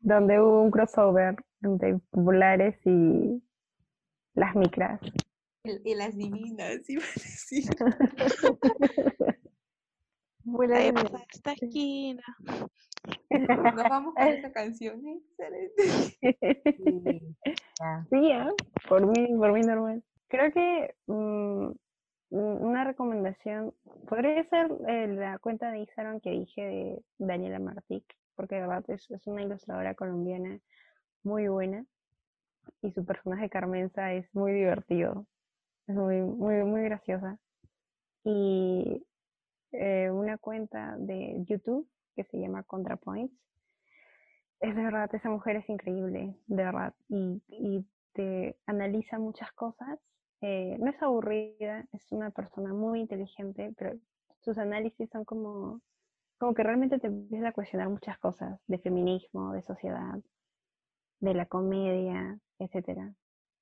donde 0.00 0.40
hubo 0.40 0.62
un 0.62 0.70
crossover 0.70 1.36
entre 1.62 1.98
populares 2.10 2.76
y 2.84 3.42
las 4.34 4.54
micras. 4.54 5.00
Y 5.64 5.94
las 5.94 6.16
divinas, 6.16 6.80
iba 6.88 7.02
a 7.04 7.12
decir. 7.14 7.64
Buena 10.44 10.76
Ahí 10.76 10.88
idea. 10.88 11.04
pasa 11.04 11.24
esta 11.32 11.52
esquina. 11.52 12.22
Nos 13.30 13.88
vamos 13.88 14.14
con 14.14 14.26
esa 14.26 14.52
canción. 14.52 15.06
¿eh? 15.06 15.20
Excelente. 15.38 15.82
Sí, 16.18 17.36
ya. 17.78 18.06
Sí, 18.10 18.32
¿ah? 18.32 18.50
por 18.88 19.06
mí, 19.06 19.28
por 19.36 19.52
mí 19.52 19.60
normal. 19.60 20.02
Creo 20.28 20.52
que 20.52 20.94
mm, 21.06 21.70
una 22.30 22.84
recomendación 22.84 23.72
podría 24.08 24.42
ser 24.48 24.68
eh, 24.88 25.06
la 25.08 25.38
cuenta 25.38 25.70
de 25.70 25.78
Instagram 25.78 26.20
que 26.20 26.30
dije 26.30 26.62
de 26.62 27.02
Daniela 27.18 27.60
Martic, 27.60 28.04
porque 28.34 28.56
de 28.56 28.62
verdad 28.62 28.84
es, 28.88 29.08
es 29.10 29.26
una 29.28 29.42
ilustradora 29.42 29.94
colombiana 29.94 30.58
muy 31.22 31.46
buena 31.46 31.84
y 32.80 32.90
su 32.92 33.04
personaje 33.04 33.48
Carmenza 33.48 34.12
es 34.12 34.26
muy 34.34 34.52
divertido, 34.52 35.26
es 35.92 35.98
muy, 35.98 36.22
muy, 36.22 36.64
muy 36.64 36.82
graciosa. 36.84 37.38
Y 38.24 39.04
eh, 39.72 40.10
una 40.10 40.38
cuenta 40.38 40.96
de 40.98 41.44
YouTube 41.46 41.88
que 42.16 42.24
se 42.24 42.38
llama 42.40 42.64
ContraPoints. 42.64 43.34
Es 44.60 44.74
de 44.76 44.82
verdad, 44.82 45.14
esa 45.14 45.28
mujer 45.28 45.56
es 45.56 45.68
increíble, 45.68 46.36
de 46.46 46.64
verdad, 46.64 46.94
y, 47.08 47.42
y 47.48 47.84
te 48.14 48.56
analiza 48.66 49.18
muchas 49.18 49.52
cosas. 49.52 49.98
eh, 50.40 50.76
no 50.80 50.90
es 50.90 51.00
aburrida, 51.02 51.86
es 51.92 52.10
una 52.12 52.30
persona 52.30 52.72
muy 52.72 53.00
inteligente, 53.00 53.72
pero 53.76 53.96
sus 54.40 54.58
análisis 54.58 55.08
son 55.10 55.24
como, 55.24 55.80
como 56.38 56.54
que 56.54 56.62
realmente 56.64 56.98
te 57.00 57.08
empieza 57.08 57.48
a 57.48 57.52
cuestionar 57.52 57.88
muchas 57.90 58.18
cosas 58.18 58.60
de 58.68 58.78
feminismo, 58.78 59.52
de 59.54 59.62
sociedad, 59.62 60.20
de 61.20 61.32
la 61.32 61.46
comedia, 61.46 62.38
etcétera. 62.58 63.14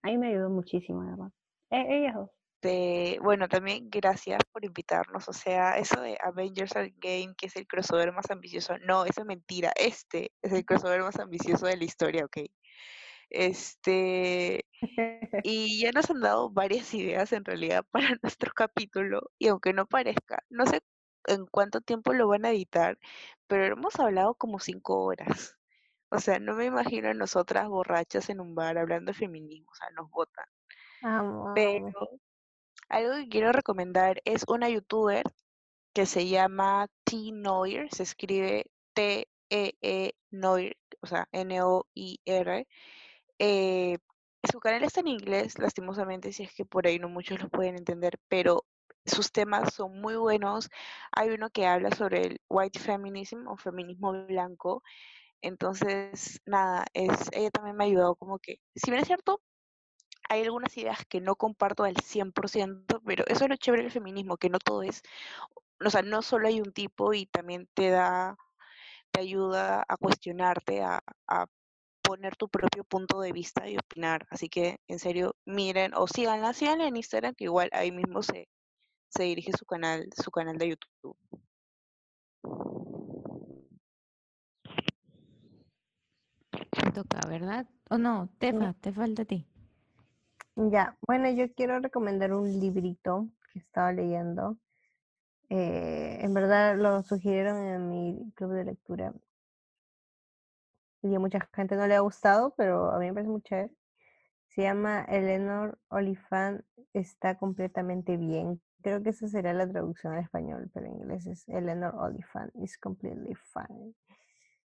A 0.02 0.08
mí 0.08 0.18
me 0.18 0.28
ayudó 0.30 0.50
muchísimo, 0.50 1.04
de 1.04 1.10
verdad. 1.10 1.32
E- 1.70 1.87
ellas 1.96 2.14
dos. 2.14 2.30
Este, 2.62 3.18
bueno, 3.20 3.48
también 3.48 3.88
gracias 3.90 4.40
por 4.52 4.64
invitarnos. 4.64 5.28
O 5.28 5.33
sea, 5.33 5.78
eso 5.78 6.00
de 6.00 6.18
Avengers 6.22 6.76
Endgame, 6.76 7.35
que 7.37 7.46
es 7.46 7.56
el 7.56 7.66
crossover 7.66 8.12
más 8.12 8.30
ambicioso, 8.30 8.76
no, 8.80 9.04
eso 9.06 9.20
es 9.22 9.26
mentira. 9.26 9.72
Este 9.76 10.33
es 10.42 10.52
el 10.52 10.64
crossover 10.66 11.00
más 11.02 11.18
ambicioso 11.18 11.66
de 11.66 11.76
la 11.78 11.85
historia, 11.85 12.24
¿ok? 12.26 12.38
Este, 13.30 14.66
y 15.42 15.80
ya 15.83 15.92
nos 15.92 16.11
han 16.11 16.20
dado 16.22 16.50
varias 16.50 16.94
ideas 16.94 17.33
en 17.33 17.44
realidad 17.44 17.85
para 17.92 18.16
nuestro 18.22 18.52
capítulo, 18.54 19.33
y 19.38 19.48
aunque 19.48 19.72
no 19.74 19.87
parezca, 19.87 20.44
no 20.50 20.66
sé 20.66 20.80
en 21.26 21.46
cuánto 21.46 21.80
tiempo 21.83 22.12
lo 22.14 22.28
van 22.28 22.44
a 22.46 22.50
editar, 22.52 22.98
pero 23.48 23.66
hemos 23.74 23.98
hablado 24.00 24.35
como 24.37 24.61
cinco 24.61 25.04
horas. 25.04 25.56
O 26.11 26.18
sea, 26.20 26.40
no 26.40 26.54
me 26.56 26.66
imagino 26.66 27.11
a 27.11 27.14
nosotras 27.14 27.68
borrachas 27.68 28.30
en 28.30 28.40
un 28.40 28.54
bar 28.56 28.78
hablando 28.78 29.12
de 29.12 29.18
feminismo, 29.18 29.70
o 29.72 29.76
sea, 29.76 29.90
nos 29.92 30.11
botan. 30.11 30.46
Amo, 31.02 31.48
amo. 31.48 31.54
Pero 31.54 31.92
algo 32.88 33.14
que 33.16 33.28
quiero 33.28 33.52
recomendar 33.52 34.20
es 34.24 34.44
una 34.48 34.68
youtuber 34.68 35.24
que 35.94 36.06
se 36.06 36.28
llama 36.28 36.88
T 37.04 37.32
Noir, 37.32 37.88
se 37.92 38.04
escribe 38.04 38.66
T-E-E 38.94 40.14
Noir, 40.30 40.76
o 41.02 41.06
sea, 41.06 41.28
N-O-I-R. 41.32 42.66
Eh, 43.38 43.98
su 44.50 44.60
canal 44.60 44.84
está 44.84 45.00
en 45.00 45.08
inglés, 45.08 45.58
lastimosamente, 45.58 46.32
si 46.32 46.44
es 46.44 46.54
que 46.54 46.64
por 46.64 46.86
ahí 46.86 46.98
no 46.98 47.08
muchos 47.08 47.40
lo 47.42 47.48
pueden 47.48 47.76
entender, 47.76 48.18
pero 48.28 48.64
sus 49.06 49.32
temas 49.32 49.74
son 49.74 50.00
muy 50.00 50.16
buenos. 50.16 50.70
Hay 51.12 51.30
uno 51.30 51.50
que 51.50 51.66
habla 51.66 51.90
sobre 51.92 52.22
el 52.26 52.40
white 52.48 52.78
feminism 52.78 53.46
o 53.48 53.56
feminismo 53.56 54.12
blanco. 54.26 54.82
Entonces, 55.42 56.40
nada, 56.46 56.86
es, 56.94 57.30
ella 57.32 57.50
también 57.50 57.76
me 57.76 57.84
ha 57.84 57.88
ayudado 57.88 58.16
como 58.16 58.38
que, 58.38 58.58
si 58.74 58.90
bien 58.90 59.02
es 59.02 59.08
cierto, 59.08 59.42
hay 60.30 60.42
algunas 60.44 60.76
ideas 60.78 61.04
que 61.06 61.20
no 61.20 61.34
comparto 61.34 61.82
al 61.82 61.96
100%, 61.96 63.02
pero 63.04 63.24
eso 63.26 63.44
es 63.44 63.50
lo 63.50 63.56
chévere 63.56 63.82
del 63.82 63.92
feminismo, 63.92 64.36
que 64.36 64.48
no 64.48 64.60
todo 64.60 64.84
es, 64.84 65.02
o 65.84 65.90
sea, 65.90 66.02
no 66.02 66.22
solo 66.22 66.46
hay 66.46 66.60
un 66.60 66.72
tipo 66.72 67.12
y 67.12 67.26
también 67.26 67.68
te 67.74 67.90
da, 67.90 68.36
te 69.10 69.20
ayuda 69.22 69.84
a 69.88 69.96
cuestionarte, 69.96 70.82
a, 70.82 71.00
a 71.26 71.46
poner 72.00 72.36
tu 72.36 72.48
propio 72.48 72.84
punto 72.84 73.20
de 73.20 73.32
vista 73.32 73.68
y 73.68 73.76
opinar. 73.76 74.24
Así 74.30 74.48
que, 74.48 74.78
en 74.86 75.00
serio, 75.00 75.34
miren 75.46 75.94
o 75.94 76.06
síganla, 76.06 76.52
síganla 76.52 76.86
en 76.86 76.96
Instagram, 76.96 77.34
que 77.34 77.44
igual 77.44 77.68
ahí 77.72 77.90
mismo 77.90 78.22
se, 78.22 78.48
se 79.08 79.24
dirige 79.24 79.50
su 79.58 79.66
canal, 79.66 80.08
su 80.16 80.30
canal 80.30 80.58
de 80.58 80.68
YouTube. 80.68 81.16
Me 86.84 86.92
toca, 86.92 87.18
¿verdad? 87.28 87.66
O 87.90 87.98
no, 87.98 88.28
Tefa, 88.38 88.74
te 88.74 88.92
falta 88.92 89.22
a 89.22 89.24
ti. 89.24 89.44
Ya, 90.68 90.96
bueno, 91.07 91.31
yo 91.31 91.51
quiero 91.55 91.81
recomendar 91.81 92.35
un 92.35 92.61
librito 92.61 93.29
que 93.53 93.61
estaba 93.61 93.92
leyendo. 93.92 94.59
Eh, 95.51 96.18
en 96.20 96.35
verdad 96.35 96.77
lo 96.77 97.03
sugirieron 97.03 97.59
en 97.64 97.88
mi 97.88 98.33
club 98.35 98.53
de 98.53 98.64
lectura. 98.64 99.14
Y 101.03 101.14
a 101.14 101.18
mucha 101.18 101.40
gente 101.55 101.77
no 101.77 101.87
le 101.87 101.94
ha 101.94 102.01
gustado, 102.01 102.55
pero 102.57 102.90
a 102.92 102.99
mí 102.99 103.07
me 103.07 103.14
parece 103.14 103.31
muy 103.31 103.42
chévere. 103.42 103.70
Se 104.49 104.62
llama 104.62 105.05
Eleanor 105.05 105.79
Oliphant 105.88 106.62
está 106.92 107.38
completamente 107.38 108.16
bien. 108.18 108.61
Creo 108.83 109.03
que 109.03 109.11
esa 109.11 109.29
sería 109.29 109.55
la 109.55 109.68
traducción 109.68 110.14
al 110.14 110.25
español, 110.25 110.70
pero 110.75 110.87
en 110.87 110.94
inglés 110.96 111.27
es 111.27 111.49
Eleanor 111.49 111.94
Oliphant 111.96 112.55
is 112.57 112.77
completely 112.79 113.35
fine. 113.35 113.94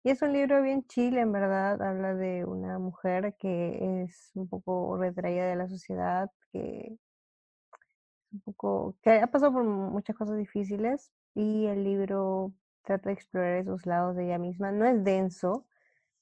Y 0.04 0.10
es 0.10 0.22
un 0.22 0.32
libro 0.32 0.62
bien 0.62 0.84
chile, 0.86 1.20
en 1.20 1.32
verdad. 1.32 1.80
Habla 1.82 2.14
de 2.14 2.44
una 2.44 2.78
mujer 2.78 3.36
que 3.38 4.02
es 4.04 4.30
un 4.34 4.48
poco 4.48 4.96
retraída 4.98 5.46
de 5.46 5.56
la 5.56 5.68
sociedad, 5.68 6.30
que 6.52 6.96
un 8.32 8.40
poco, 8.40 8.96
que 9.02 9.10
ha 9.20 9.26
pasado 9.28 9.52
por 9.52 9.64
muchas 9.64 10.16
cosas 10.16 10.36
difíciles 10.36 11.10
y 11.34 11.66
el 11.66 11.84
libro 11.84 12.52
trata 12.84 13.08
de 13.10 13.14
explorar 13.14 13.54
esos 13.58 13.86
lados 13.86 14.16
de 14.16 14.26
ella 14.26 14.38
misma. 14.38 14.72
No 14.72 14.84
es 14.86 15.02
denso, 15.04 15.66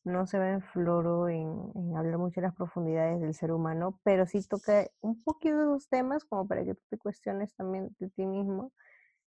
no 0.04 0.26
se 0.26 0.38
va 0.38 0.50
en 0.50 0.62
floro 0.62 1.28
en, 1.28 1.72
en 1.74 1.96
hablar 1.96 2.18
mucho 2.18 2.40
de 2.40 2.48
las 2.48 2.54
profundidades 2.56 3.20
del 3.20 3.34
ser 3.34 3.52
humano, 3.52 4.00
pero 4.04 4.26
sí 4.26 4.40
toca 4.48 4.86
un 5.00 5.22
poquito 5.22 5.56
de 5.58 5.64
esos 5.64 5.88
temas 5.88 6.24
como 6.24 6.46
para 6.48 6.64
que 6.64 6.74
tú 6.74 6.82
te 6.90 6.98
cuestiones 6.98 7.54
también 7.56 7.94
de 7.98 8.10
ti 8.10 8.26
mismo. 8.26 8.72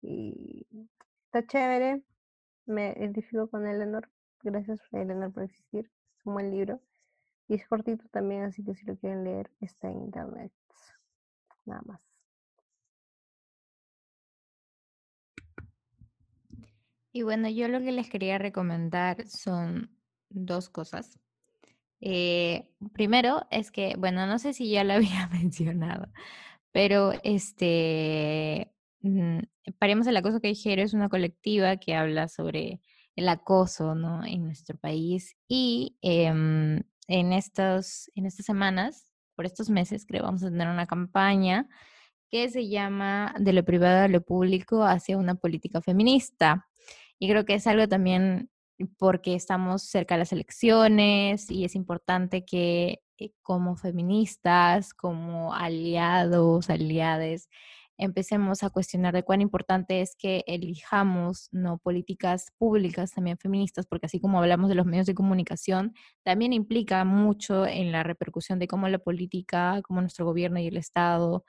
Y 0.02 0.68
está 1.26 1.46
chévere, 1.48 2.04
me 2.66 2.94
identifico 2.98 3.50
con 3.50 3.68
Eleanor. 3.68 4.10
Gracias, 4.44 4.82
Eleanor, 4.92 5.32
por 5.34 5.44
existir. 5.44 5.92
Es 6.18 6.26
un 6.26 6.34
buen 6.34 6.52
libro. 6.52 6.82
Y 7.48 7.56
es 7.56 7.68
cortito 7.68 8.06
también, 8.12 8.44
así 8.44 8.64
que 8.64 8.76
si 8.76 8.86
lo 8.86 8.96
quieren 8.98 9.24
leer, 9.24 9.52
está 9.60 9.90
en 9.90 10.02
internet. 10.02 10.52
Nada 11.66 11.82
más. 11.86 12.02
Y 17.14 17.24
bueno, 17.24 17.50
yo 17.50 17.68
lo 17.68 17.80
que 17.80 17.92
les 17.92 18.10
quería 18.10 18.38
recomendar 18.38 19.28
son 19.28 19.92
dos 20.30 20.70
cosas. 20.70 21.20
Eh, 22.00 22.72
primero 22.94 23.46
es 23.52 23.70
que, 23.70 23.96
bueno, 23.98 24.26
no 24.26 24.40
sé 24.40 24.54
si 24.54 24.72
ya 24.72 24.84
lo 24.84 24.94
había 24.96 25.28
mencionado, 25.28 26.08
pero 26.72 27.12
este, 27.24 28.74
mm, 29.02 29.40
Paremos 29.78 30.08
el 30.08 30.18
Acoso 30.18 30.42
Callejero 30.42 30.82
es 30.82 30.94
una 30.94 31.10
colectiva 31.10 31.78
que 31.78 31.96
habla 31.96 32.28
sobre 32.28 32.82
el 33.16 33.30
acoso 33.30 33.96
¿no? 33.96 34.26
en 34.26 34.46
nuestro 34.46 34.78
país 34.78 35.36
y 35.48 35.98
em, 36.02 36.82
en, 37.08 37.34
estos, 37.34 38.10
en 38.16 38.26
estas 38.26 38.46
semanas, 38.46 39.12
por 39.36 39.46
estos 39.46 39.70
meses, 39.70 40.06
creo 40.06 40.24
vamos 40.24 40.44
a 40.44 40.50
tener 40.50 40.68
una 40.68 40.88
campaña 40.88 41.68
que 42.30 42.50
se 42.50 42.70
llama 42.70 43.36
De 43.40 43.54
lo 43.54 43.66
privado 43.66 44.06
a 44.06 44.08
lo 44.08 44.22
público 44.22 44.84
hacia 44.84 45.18
una 45.18 45.36
política 45.36 45.82
feminista. 45.82 46.68
Y 47.20 47.30
creo 47.30 47.46
que 47.46 47.56
es 47.56 47.68
algo 47.68 47.88
también 47.88 48.50
porque 48.98 49.36
estamos 49.36 49.84
cerca 49.84 50.16
de 50.16 50.20
las 50.20 50.32
elecciones 50.32 51.52
y 51.52 51.66
es 51.66 51.76
importante 51.76 52.46
que 52.46 53.02
eh, 53.18 53.34
como 53.44 53.76
feministas, 53.76 54.94
como 54.94 55.54
aliados, 55.54 56.70
aliades, 56.70 57.50
empecemos 58.02 58.64
a 58.64 58.72
cuestionar 58.72 59.14
de 59.14 59.24
cuán 59.24 59.42
importante 59.42 60.02
es 60.02 60.16
que 60.16 60.44
elijamos 60.48 61.50
no 61.52 61.78
políticas 61.78 62.48
públicas 62.58 63.12
también 63.12 63.38
feministas, 63.38 63.86
porque 63.86 64.08
así 64.08 64.20
como 64.20 64.40
hablamos 64.40 64.70
de 64.70 64.76
los 64.76 64.88
medios 64.88 65.06
de 65.06 65.14
comunicación, 65.14 65.94
también 66.24 66.52
implica 66.52 67.06
mucho 67.06 67.68
en 67.68 67.92
la 67.92 68.02
repercusión 68.02 68.58
de 68.58 68.68
cómo 68.68 68.88
la 68.90 68.98
política, 68.98 69.82
cómo 69.84 70.02
nuestro 70.02 70.26
gobierno 70.26 70.60
y 70.60 70.68
el 70.68 70.78
Estado 70.78 71.46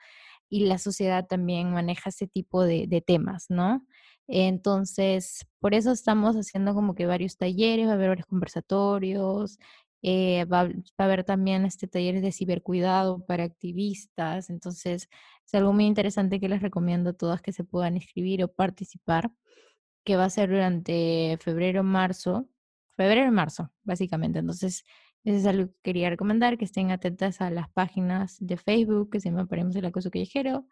y 0.47 0.65
la 0.65 0.77
sociedad 0.77 1.25
también 1.27 1.73
maneja 1.73 2.11
ese 2.11 2.27
tipo 2.27 2.63
de, 2.63 2.85
de 2.87 3.01
temas, 3.01 3.47
¿no? 3.49 3.87
Entonces, 4.27 5.45
por 5.59 5.73
eso 5.73 5.91
estamos 5.91 6.35
haciendo 6.35 6.73
como 6.73 6.95
que 6.95 7.07
varios 7.07 7.35
talleres, 7.37 7.87
va 7.87 7.91
a 7.91 7.93
haber 7.95 8.09
varios 8.09 8.27
conversatorios, 8.27 9.57
eh, 10.03 10.45
va, 10.45 10.61
a 10.97 11.03
haber 11.03 11.23
también 11.23 11.65
este 11.65 11.87
talleres 11.87 12.21
de 12.21 12.31
cibercuidado 12.31 13.25
para 13.25 13.43
activistas. 13.45 14.49
Entonces, 14.49 15.09
es 15.45 15.53
algo 15.55 15.73
muy 15.73 15.85
interesante 15.85 16.39
que 16.39 16.49
les 16.49 16.61
recomiendo 16.61 17.11
a 17.11 17.13
todas 17.13 17.41
que 17.41 17.53
se 17.53 17.63
puedan 17.63 17.95
inscribir 17.95 18.43
o 18.43 18.49
participar, 18.49 19.31
que 20.05 20.17
va 20.17 20.25
a 20.25 20.29
ser 20.29 20.49
durante 20.49 21.37
febrero, 21.41 21.83
marzo, 21.83 22.49
febrero 22.97 23.27
y 23.27 23.31
marzo, 23.31 23.71
básicamente. 23.83 24.39
Entonces, 24.39 24.83
eso 25.23 25.37
es 25.37 25.45
algo 25.45 25.67
que 25.67 25.79
quería 25.83 26.09
recomendar, 26.09 26.57
que 26.57 26.65
estén 26.65 26.91
atentas 26.91 27.41
a 27.41 27.49
las 27.49 27.69
páginas 27.69 28.37
de 28.39 28.57
Facebook, 28.57 29.09
que 29.11 29.19
se 29.21 29.29
llama 29.29 29.45
Paremos 29.47 29.75
el 29.75 29.85
Acoso 29.85 30.11
Callejero, 30.11 30.65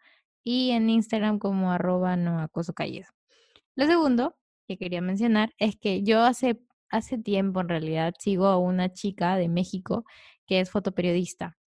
y 0.44 0.70
en 0.72 0.90
Instagram 0.90 1.38
como 1.38 1.72
arroba 1.72 2.16
no 2.16 2.40
acoso 2.40 2.74
calles. 2.74 3.08
Lo 3.76 3.86
segundo 3.86 4.36
que 4.68 4.76
quería 4.76 5.00
mencionar 5.00 5.54
es 5.58 5.76
que 5.76 6.02
yo 6.02 6.20
hace, 6.20 6.60
hace 6.92 7.18
tiempo 7.18 7.60
en 7.60 7.68
realidad 7.68 8.14
sigo 8.18 8.46
a 8.46 8.58
una 8.58 8.92
chica 8.92 9.36
de 9.36 9.48
México 9.48 10.04
que 10.46 10.60
es 10.60 10.70
fotoperiodista, 10.70 11.58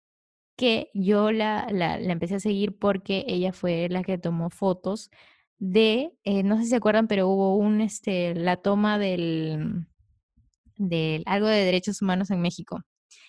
que 0.57 0.89
yo 0.93 1.31
la, 1.31 1.67
la, 1.71 1.97
empecé 1.97 2.35
a 2.35 2.39
seguir 2.39 2.77
porque 2.79 3.25
ella 3.27 3.53
fue 3.53 3.87
la 3.89 4.03
que 4.03 4.17
tomó 4.17 4.49
fotos 4.49 5.09
de, 5.57 6.13
eh, 6.23 6.43
no 6.43 6.57
sé 6.57 6.63
si 6.63 6.69
se 6.69 6.75
acuerdan, 6.77 7.07
pero 7.07 7.27
hubo 7.27 7.57
un, 7.57 7.81
este, 7.81 8.35
la 8.35 8.57
toma 8.57 8.99
del, 8.99 9.87
del 10.77 11.23
algo 11.25 11.47
de 11.47 11.65
derechos 11.65 12.01
humanos 12.01 12.31
en 12.31 12.41
México 12.41 12.81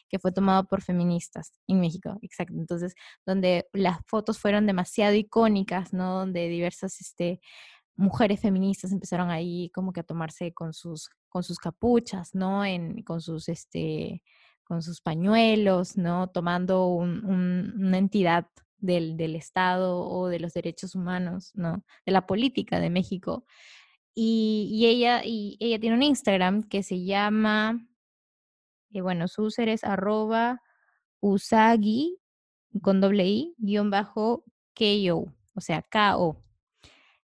que 0.08 0.18
fue 0.18 0.32
tomado 0.32 0.66
por 0.68 0.82
feministas 0.82 1.52
en 1.66 1.80
México, 1.80 2.18
exacto. 2.22 2.54
Entonces, 2.58 2.94
donde 3.24 3.66
las 3.72 3.98
fotos 4.06 4.38
fueron 4.38 4.66
demasiado 4.66 5.14
icónicas, 5.14 5.92
¿no? 5.92 6.20
Donde 6.20 6.48
diversas, 6.48 7.00
este, 7.00 7.40
mujeres 7.96 8.40
feministas 8.40 8.92
empezaron 8.92 9.30
ahí 9.30 9.70
como 9.74 9.92
que 9.92 10.00
a 10.00 10.04
tomarse 10.04 10.52
con 10.52 10.72
sus, 10.72 11.10
con 11.28 11.42
sus 11.42 11.58
capuchas, 11.58 12.34
¿no? 12.34 12.64
En, 12.64 13.02
con 13.02 13.20
sus, 13.20 13.48
este, 13.48 14.22
con 14.64 14.82
sus 14.82 15.00
pañuelos, 15.00 15.96
¿no? 15.96 16.28
Tomando 16.28 16.86
una 16.86 17.98
entidad 17.98 18.46
del, 18.78 19.16
del, 19.16 19.36
Estado 19.36 19.98
o 19.98 20.28
de 20.28 20.40
los 20.40 20.52
derechos 20.52 20.94
humanos, 20.94 21.52
¿no? 21.54 21.84
De 22.04 22.12
la 22.12 22.26
política 22.26 22.80
de 22.80 22.90
México. 22.90 23.44
Y, 24.14 24.68
y 24.72 24.86
ella, 24.86 25.22
y 25.24 25.56
ella 25.60 25.78
tiene 25.78 25.96
un 25.96 26.02
Instagram 26.02 26.62
que 26.68 26.82
se 26.82 27.04
llama, 27.04 27.86
eh, 28.92 29.00
bueno, 29.00 29.28
su 29.28 29.52
arroba 29.82 30.62
usagi 31.20 32.18
con 32.82 33.00
doble 33.00 33.26
i 33.26 33.54
guion 33.58 33.90
bajo 33.90 34.44
KO, 34.74 35.32
o 35.54 35.60
sea, 35.60 35.82
KO, 35.82 36.45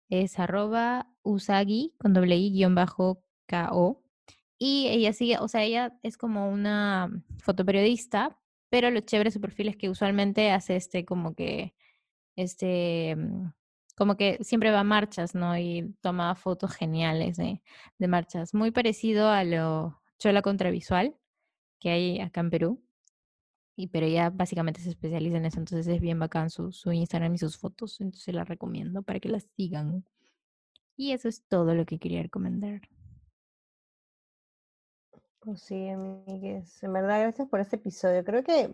es 0.09 0.39
arroba 0.39 1.11
usagi 1.23 1.95
con 1.99 2.13
doble 2.15 2.37
i 2.37 2.51
guion 2.53 2.75
bajo 2.75 3.23
ko. 3.49 4.03
Y 4.59 4.89
ella 4.89 5.13
sigue, 5.13 5.39
o 5.39 5.49
sea, 5.49 5.63
ella 5.65 5.99
es 6.03 6.17
como 6.19 6.51
una 6.51 7.11
fotoperiodista, 7.39 8.39
pero 8.71 8.91
lo 8.91 9.01
chévere 9.01 9.29
de 9.29 9.35
su 9.35 9.41
perfil 9.41 9.69
es 9.69 9.77
que 9.77 9.89
usualmente 9.91 10.51
hace 10.51 10.77
este 10.77 11.05
como 11.05 11.35
que, 11.35 11.75
este, 12.37 13.17
mm, 13.17 13.53
como 13.97 14.17
que 14.17 14.39
siempre 14.43 14.71
va 14.71 14.81
a 14.81 14.85
marchas, 14.85 15.35
¿no? 15.35 15.57
Y 15.59 15.95
toma 16.03 16.35
fotos 16.35 16.73
geniales 16.75 17.37
de, 17.37 17.63
de 17.99 18.09
marchas. 18.09 18.55
Muy 18.55 18.71
parecido 18.73 19.29
a 19.31 19.45
lo 19.45 20.01
Chola 20.19 20.43
Contravisual 20.43 21.17
que 21.81 21.91
hay 21.91 22.21
acá 22.21 22.41
en 22.41 22.51
Perú. 22.51 22.88
Y, 23.79 23.87
pero 23.87 24.07
ella 24.07 24.31
básicamente 24.31 24.81
se 24.81 24.91
especializa 24.91 25.37
en 25.37 25.45
eso, 25.45 25.61
entonces 25.61 25.87
es 25.87 26.01
bien 26.01 26.19
bacán 26.19 26.51
su, 26.51 26.73
su 26.73 26.91
Instagram 26.91 27.35
y 27.35 27.39
sus 27.39 27.57
fotos, 27.57 28.01
entonces 28.01 28.35
la 28.35 28.43
recomiendo 28.43 29.03
para 29.03 29.21
que 29.21 29.29
las 29.29 29.45
sigan. 29.57 30.05
Y 30.97 31.13
eso 31.13 31.29
es 31.29 31.45
todo 31.47 31.77
lo 31.77 31.87
que 31.87 32.01
quería 32.01 32.21
recomendar. 32.21 32.81
Pues 35.39 35.63
sí, 35.63 35.89
amigues. 35.91 36.83
En 36.83 36.93
verdad, 36.93 37.21
gracias 37.21 37.49
por 37.49 37.61
este 37.61 37.77
episodio. 37.77 38.25
Creo 38.25 38.43
que 38.43 38.69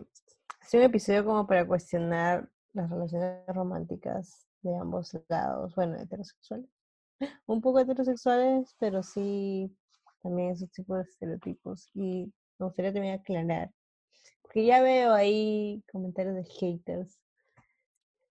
sido 0.61 0.81
un 0.81 0.89
episodio 0.89 1.23
como 1.23 1.45
para 1.45 1.67
cuestionar 1.67 2.49
las 2.73 2.89
relaciones 2.89 3.45
románticas 3.45 4.47
de 4.63 4.75
ambos 4.75 5.15
lados. 5.27 5.75
Bueno, 5.75 5.97
heterosexuales. 5.97 6.67
Un 7.45 7.61
poco 7.61 7.79
heterosexuales, 7.79 8.75
pero 8.79 9.03
sí 9.03 9.71
también 10.23 10.53
esos 10.53 10.71
tipos 10.71 10.97
de 10.97 11.03
estereotipos. 11.03 11.91
Y 11.93 12.33
me 12.57 12.65
gustaría 12.65 12.91
también 12.91 13.19
aclarar 13.19 13.69
porque 14.45 14.65
ya 14.65 14.81
veo 14.81 15.13
ahí 15.13 15.83
comentarios 15.91 16.35
de 16.35 16.43
haters. 16.45 17.19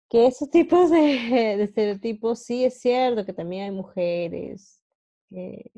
Que 0.10 0.28
esos 0.28 0.50
tipos 0.50 0.91
de, 0.91 1.63
estereotipos, 1.63 2.39
sí 2.39 2.65
es 2.65 2.82
cierto 2.82 3.26
que 3.26 3.34
también 3.34 3.63
hay 3.63 3.71
mujeres 3.71 4.84
que, 5.30 5.71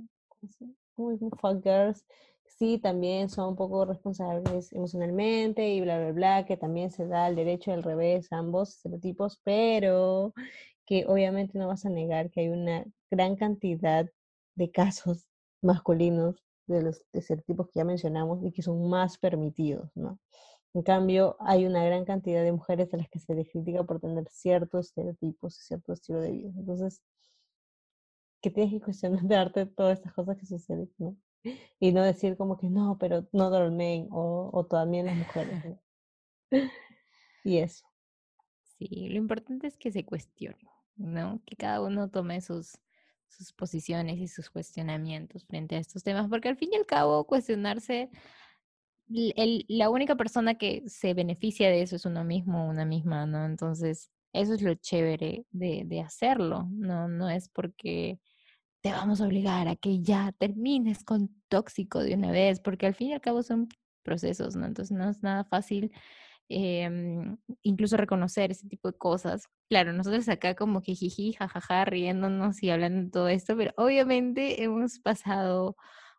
muy 0.98 1.19
fuckers, 1.39 2.04
sí 2.46 2.80
también 2.80 3.30
son 3.30 3.50
un 3.50 3.56
poco 3.56 3.86
responsables 3.86 4.74
emocionalmente 4.74 5.69
y 5.69 5.82
bla, 5.82 6.00
bla, 6.00 6.12
bla, 6.12 6.46
que 6.46 6.58
también 6.58 6.89
se 6.89 7.06
da 7.06 7.28
el 7.28 7.36
derecho 7.36 7.72
al 7.72 7.84
revés 7.84 8.32
ambos 8.32 8.78
estereotipos, 8.78 9.39
pero 9.43 10.34
que 10.86 11.06
obviamente 11.08 11.60
no 11.60 11.67
vas 11.67 11.86
a 11.86 11.89
negar 11.89 12.32
que 12.32 12.41
hay 12.41 12.50
una 12.50 12.86
gran 13.12 13.36
cantidad 13.36 14.10
de 14.56 14.72
casos 14.72 15.28
masculinos 15.62 16.43
de 16.74 16.84
los 16.84 17.06
estereotipos 17.14 17.68
que 17.68 17.80
ya 17.80 17.86
mencionamos 17.86 18.44
y 18.44 18.52
que 18.52 18.62
son 18.62 18.90
más 18.90 19.18
permitidos, 19.18 19.90
¿no? 19.96 20.20
En 20.74 20.82
cambio, 20.82 21.36
hay 21.40 21.66
una 21.66 21.86
gran 21.86 22.04
cantidad 22.04 22.44
de 22.44 22.52
mujeres 22.52 22.94
a 22.94 22.98
las 22.98 23.08
que 23.10 23.20
se 23.20 23.36
les 23.36 23.50
critica 23.50 23.84
por 23.84 24.00
tener 24.00 24.28
ciertos 24.30 24.88
estereotipos 24.88 25.60
y 25.60 25.64
cierto 25.64 25.94
estilo 25.94 26.20
de 26.20 26.32
vida. 26.32 26.52
Entonces, 26.58 27.02
que 28.42 28.50
tienes 28.50 28.74
que 28.74 28.82
cuestionarte 28.82 29.68
todas 29.68 30.00
estas 30.00 30.14
cosas 30.14 30.38
que 30.38 30.46
suceden, 30.46 30.92
¿no? 30.98 31.16
Y 31.80 31.92
no 31.92 32.04
decir 32.04 32.38
como 32.38 32.58
que 32.58 32.70
no, 32.70 32.98
pero 33.00 33.28
no 33.34 33.48
all 33.48 33.72
men 33.72 34.08
o, 34.12 34.50
o 34.52 34.66
también 34.66 35.06
las 35.06 35.16
mujeres. 35.16 35.64
¿no? 35.66 35.80
Y 37.44 37.58
eso. 37.58 37.86
Sí, 38.78 39.10
lo 39.10 39.18
importante 39.18 39.68
es 39.68 39.78
que 39.78 39.92
se 39.92 40.06
cuestione, 40.06 40.70
¿no? 40.96 41.42
Que 41.46 41.56
cada 41.56 41.82
uno 41.82 42.10
tome 42.10 42.42
sus, 42.42 42.80
sus 43.36 43.54
posiciones 43.54 44.17
y 44.19 44.28
sus 44.28 44.50
cuestionamientos 44.50 45.46
frente 45.46 45.76
a 45.76 45.80
estos 45.80 46.04
temas, 46.04 46.28
porque 46.30 46.50
al 46.50 46.58
fin 46.58 46.69
y 46.74 46.78
al 46.78 46.86
cabo 46.86 47.26
cuestionarse, 47.26 48.10
el- 49.10 49.65
la 49.67 49.89
única 49.89 50.15
persona 50.15 50.56
que 50.56 50.84
se 50.88 51.13
beneficia 51.13 51.69
de 51.69 51.82
eso 51.82 51.96
es 51.96 52.06
uno 52.06 52.24
mismo 52.24 52.67
una 52.67 52.86
misma, 52.86 53.26
¿no? 53.26 53.46
Entonces, 53.46 54.10
eso 54.34 54.54
es 54.54 54.62
lo 54.62 54.74
chévere 54.76 55.46
de, 55.52 55.84
de 55.86 56.02
hacerlo, 56.02 56.67
no, 56.72 57.08
no 57.08 57.30
es 57.30 57.50
porque 57.50 58.19
te 58.82 58.91
vamos 58.91 59.22
a 59.22 59.26
obligar 59.26 59.67
a 59.67 59.76
que 59.76 60.02
ya 60.02 60.34
termines 60.38 61.04
con 61.04 61.30
tóxico 61.50 62.00
de 62.04 62.15
una 62.15 62.32
vez, 62.32 62.60
porque 62.60 62.86
al 62.88 62.96
fin 62.96 63.10
y 63.10 63.13
al 63.13 63.22
cabo 63.22 63.43
son 63.43 63.69
procesos, 64.04 64.56
¿no? 64.56 64.65
Entonces 64.65 64.98
no 64.98 65.10
es 65.10 65.22
nada 65.24 65.43
fácil 65.46 65.91
em, 66.50 67.38
incluso 67.64 67.98
reconocer 67.98 68.52
ese 68.52 68.68
tipo 68.68 68.90
de 68.92 68.98
cosas. 68.98 69.48
Claro, 69.70 69.94
nosotros 69.94 70.28
acá 70.30 70.56
como 70.56 70.82
que 70.82 70.96
jiji, 70.96 71.34
jajaja, 71.34 71.86
riéndonos 71.86 72.62
y 72.64 72.70
hablando 72.70 73.04
de 73.04 73.12
todo 73.12 73.28
esto, 73.30 73.58
pero 73.58 73.74
obviamente 73.78 74.64
hemos 74.64 75.00
pasado 75.00 75.76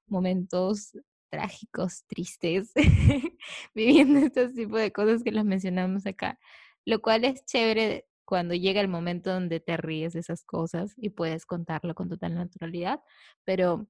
momentos 0.07 0.93
trágicos, 1.31 2.05
tristes, 2.07 2.73
viviendo 3.75 4.21
este 4.21 4.49
tipo 4.51 4.77
de 4.77 4.93
cosas 4.93 5.23
que 5.25 5.33
las 5.33 5.45
mencionamos 5.45 6.07
acá, 6.07 6.39
lo 6.85 7.01
cual 7.01 7.25
es 7.25 7.45
chévere 7.45 8.07
cuando 8.25 8.55
llega 8.55 8.81
el 8.81 8.89
momento 8.89 9.33
donde 9.33 9.61
te 9.61 9.77
ríes 9.77 10.13
de 10.15 10.21
esas 10.21 10.45
cosas 10.45 10.95
y 10.97 11.11
puedes 11.11 11.47
contarlo 11.47 11.95
con 11.95 12.09
total 12.09 12.35
naturalidad, 12.35 13.01
pero, 13.45 13.89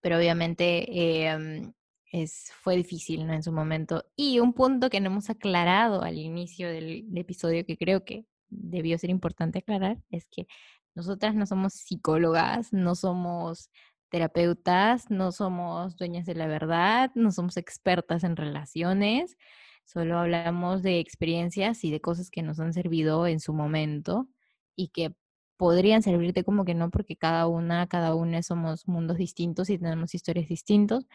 pero 0.00 0.18
obviamente 0.18 1.26
em, 1.26 1.72
es, 2.12 2.50
fue 2.60 2.76
difícil 2.76 3.26
¿no? 3.26 3.32
en 3.32 3.42
su 3.42 3.52
momento. 3.52 4.04
Y 4.16 4.40
un 4.40 4.52
punto 4.52 4.90
que 4.90 5.00
no 5.00 5.06
hemos 5.08 5.30
aclarado 5.30 6.02
al 6.02 6.18
inicio 6.18 6.68
del, 6.68 7.08
del 7.08 7.18
episodio, 7.18 7.64
que 7.66 7.76
creo 7.76 8.04
que 8.04 8.24
debió 8.48 8.98
ser 8.98 9.10
importante 9.10 9.58
aclarar, 9.58 9.98
es 10.10 10.26
que 10.30 10.46
nosotras 10.94 11.34
no 11.34 11.46
somos 11.46 11.74
psicólogas, 11.74 12.72
no 12.72 12.94
somos 12.94 13.70
terapeutas, 14.08 15.10
no 15.10 15.32
somos 15.32 15.96
dueñas 15.96 16.26
de 16.26 16.34
la 16.34 16.46
verdad, 16.46 17.10
no 17.14 17.30
somos 17.30 17.56
expertas 17.56 18.24
en 18.24 18.36
relaciones, 18.36 19.36
solo 19.84 20.18
hablamos 20.18 20.82
de 20.82 20.98
experiencias 20.98 21.84
y 21.84 21.90
de 21.90 22.00
cosas 22.00 22.30
que 22.30 22.42
nos 22.42 22.58
han 22.60 22.72
servido 22.72 23.26
en 23.26 23.40
su 23.40 23.52
momento 23.52 24.28
y 24.76 24.88
que 24.88 25.14
podrían 25.56 26.02
servirte 26.02 26.44
como 26.44 26.64
que 26.64 26.74
no, 26.74 26.90
porque 26.90 27.16
cada 27.16 27.46
una, 27.48 27.86
cada 27.88 28.14
una 28.14 28.42
somos 28.42 28.86
mundos 28.86 29.18
distintos 29.18 29.68
y 29.70 29.78
tenemos 29.78 30.14
historias 30.14 30.48
distintos, 30.48 31.06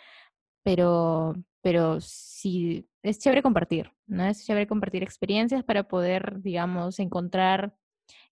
pero, 0.63 1.33
pero 1.61 1.99
sí, 2.01 2.87
es 3.03 3.19
chévere 3.19 3.41
compartir, 3.43 3.91
¿no? 4.07 4.25
Es 4.25 4.45
chévere 4.45 4.67
compartir 4.67 5.03
experiencias 5.03 5.63
para 5.63 5.83
poder, 5.87 6.41
digamos, 6.41 6.99
encontrar 6.99 7.75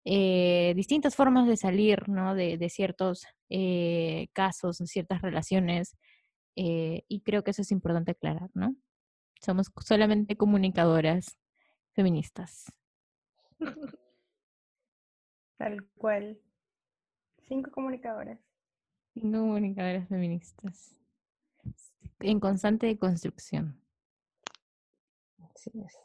eh, 0.05 0.73
distintas 0.75 1.15
formas 1.15 1.47
de 1.47 1.57
salir, 1.57 2.09
¿no? 2.09 2.33
De, 2.35 2.57
de 2.57 2.69
ciertos 2.69 3.25
eh, 3.49 4.29
casos, 4.33 4.77
ciertas 4.77 5.21
relaciones, 5.21 5.97
eh, 6.55 7.03
y 7.07 7.21
creo 7.21 7.43
que 7.43 7.51
eso 7.51 7.61
es 7.61 7.71
importante 7.71 8.11
aclarar, 8.11 8.49
¿no? 8.53 8.75
Somos 9.41 9.71
solamente 9.83 10.35
comunicadoras 10.35 11.37
feministas. 11.93 12.71
Tal 15.57 15.87
cual. 15.95 16.39
Cinco 17.47 17.71
comunicadoras. 17.71 18.39
Cinco 19.13 19.39
comunicadoras 19.39 20.07
feministas. 20.07 21.00
En 22.21 22.39
constante 22.39 22.97
construcción. 22.97 23.79
Así 25.53 25.71
es. 25.85 25.97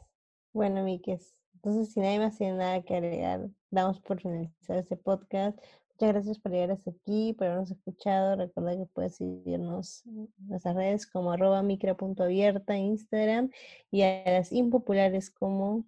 Bueno, 0.53 0.83
Miques, 0.83 1.35
entonces 1.55 1.93
si 1.93 1.99
nadie 1.99 2.19
más 2.19 2.37
tiene 2.37 2.57
nada 2.57 2.81
que 2.81 2.95
agregar, 2.95 3.49
damos 3.69 3.99
por 3.99 4.21
finalizar 4.21 4.77
este 4.77 4.97
podcast. 4.97 5.57
Muchas 5.89 6.13
gracias 6.13 6.39
por 6.39 6.51
llegar 6.51 6.71
hasta 6.71 6.91
aquí, 6.91 7.33
por 7.33 7.47
habernos 7.47 7.71
escuchado. 7.71 8.35
Recuerda 8.35 8.77
que 8.77 8.85
puedes 8.85 9.15
seguirnos 9.15 10.05
en 10.05 10.29
nuestras 10.47 10.75
redes 10.75 11.07
como 11.07 11.31
arroba 11.31 11.63
micro.abierta 11.63 12.75
en 12.75 12.83
Instagram 12.83 13.51
y 13.89 14.03
a 14.03 14.23
las 14.25 14.51
impopulares 14.51 15.31
como 15.31 15.85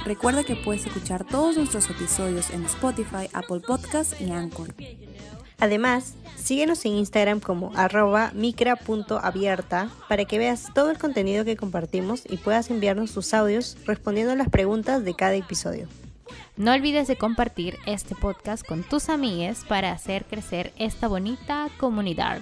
Recuerda 0.10 0.44
que 0.44 0.56
puedes 0.56 0.88
escuchar 0.88 1.24
todos 1.24 1.56
nuestros 1.56 1.88
episodios 1.88 2.50
en 2.50 2.66
Spotify, 2.66 3.30
Apple 3.32 3.60
Podcast 3.60 4.20
y 4.20 4.32
Anchor. 4.32 4.74
Además, 5.60 6.16
síguenos 6.36 6.84
en 6.86 6.94
Instagram 6.94 7.40
como 7.40 7.72
arroba 7.76 8.32
micra.abierta 8.34 9.92
para 10.08 10.26
que 10.26 10.40
veas 10.40 10.74
todo 10.74 10.90
el 10.90 10.98
contenido 10.98 11.46
que 11.46 11.56
compartimos 11.56 12.24
y 12.28 12.38
puedas 12.38 12.72
enviarnos 12.72 13.12
tus 13.12 13.36
audios 13.36 13.78
respondiendo 13.86 14.34
a 14.34 14.36
las 14.36 14.50
preguntas 14.50 15.06
de 15.06 15.14
cada 15.14 15.36
episodio. 15.36 15.88
No 16.58 16.74
olvides 16.74 17.08
de 17.08 17.16
compartir 17.16 17.78
este 17.86 18.16
podcast 18.16 18.66
con 18.66 18.82
tus 18.82 19.10
amigues 19.10 19.64
para 19.64 19.92
hacer 19.92 20.26
crecer 20.26 20.74
esta 20.80 21.08
bonita 21.08 21.70
comunidad. 21.78 22.42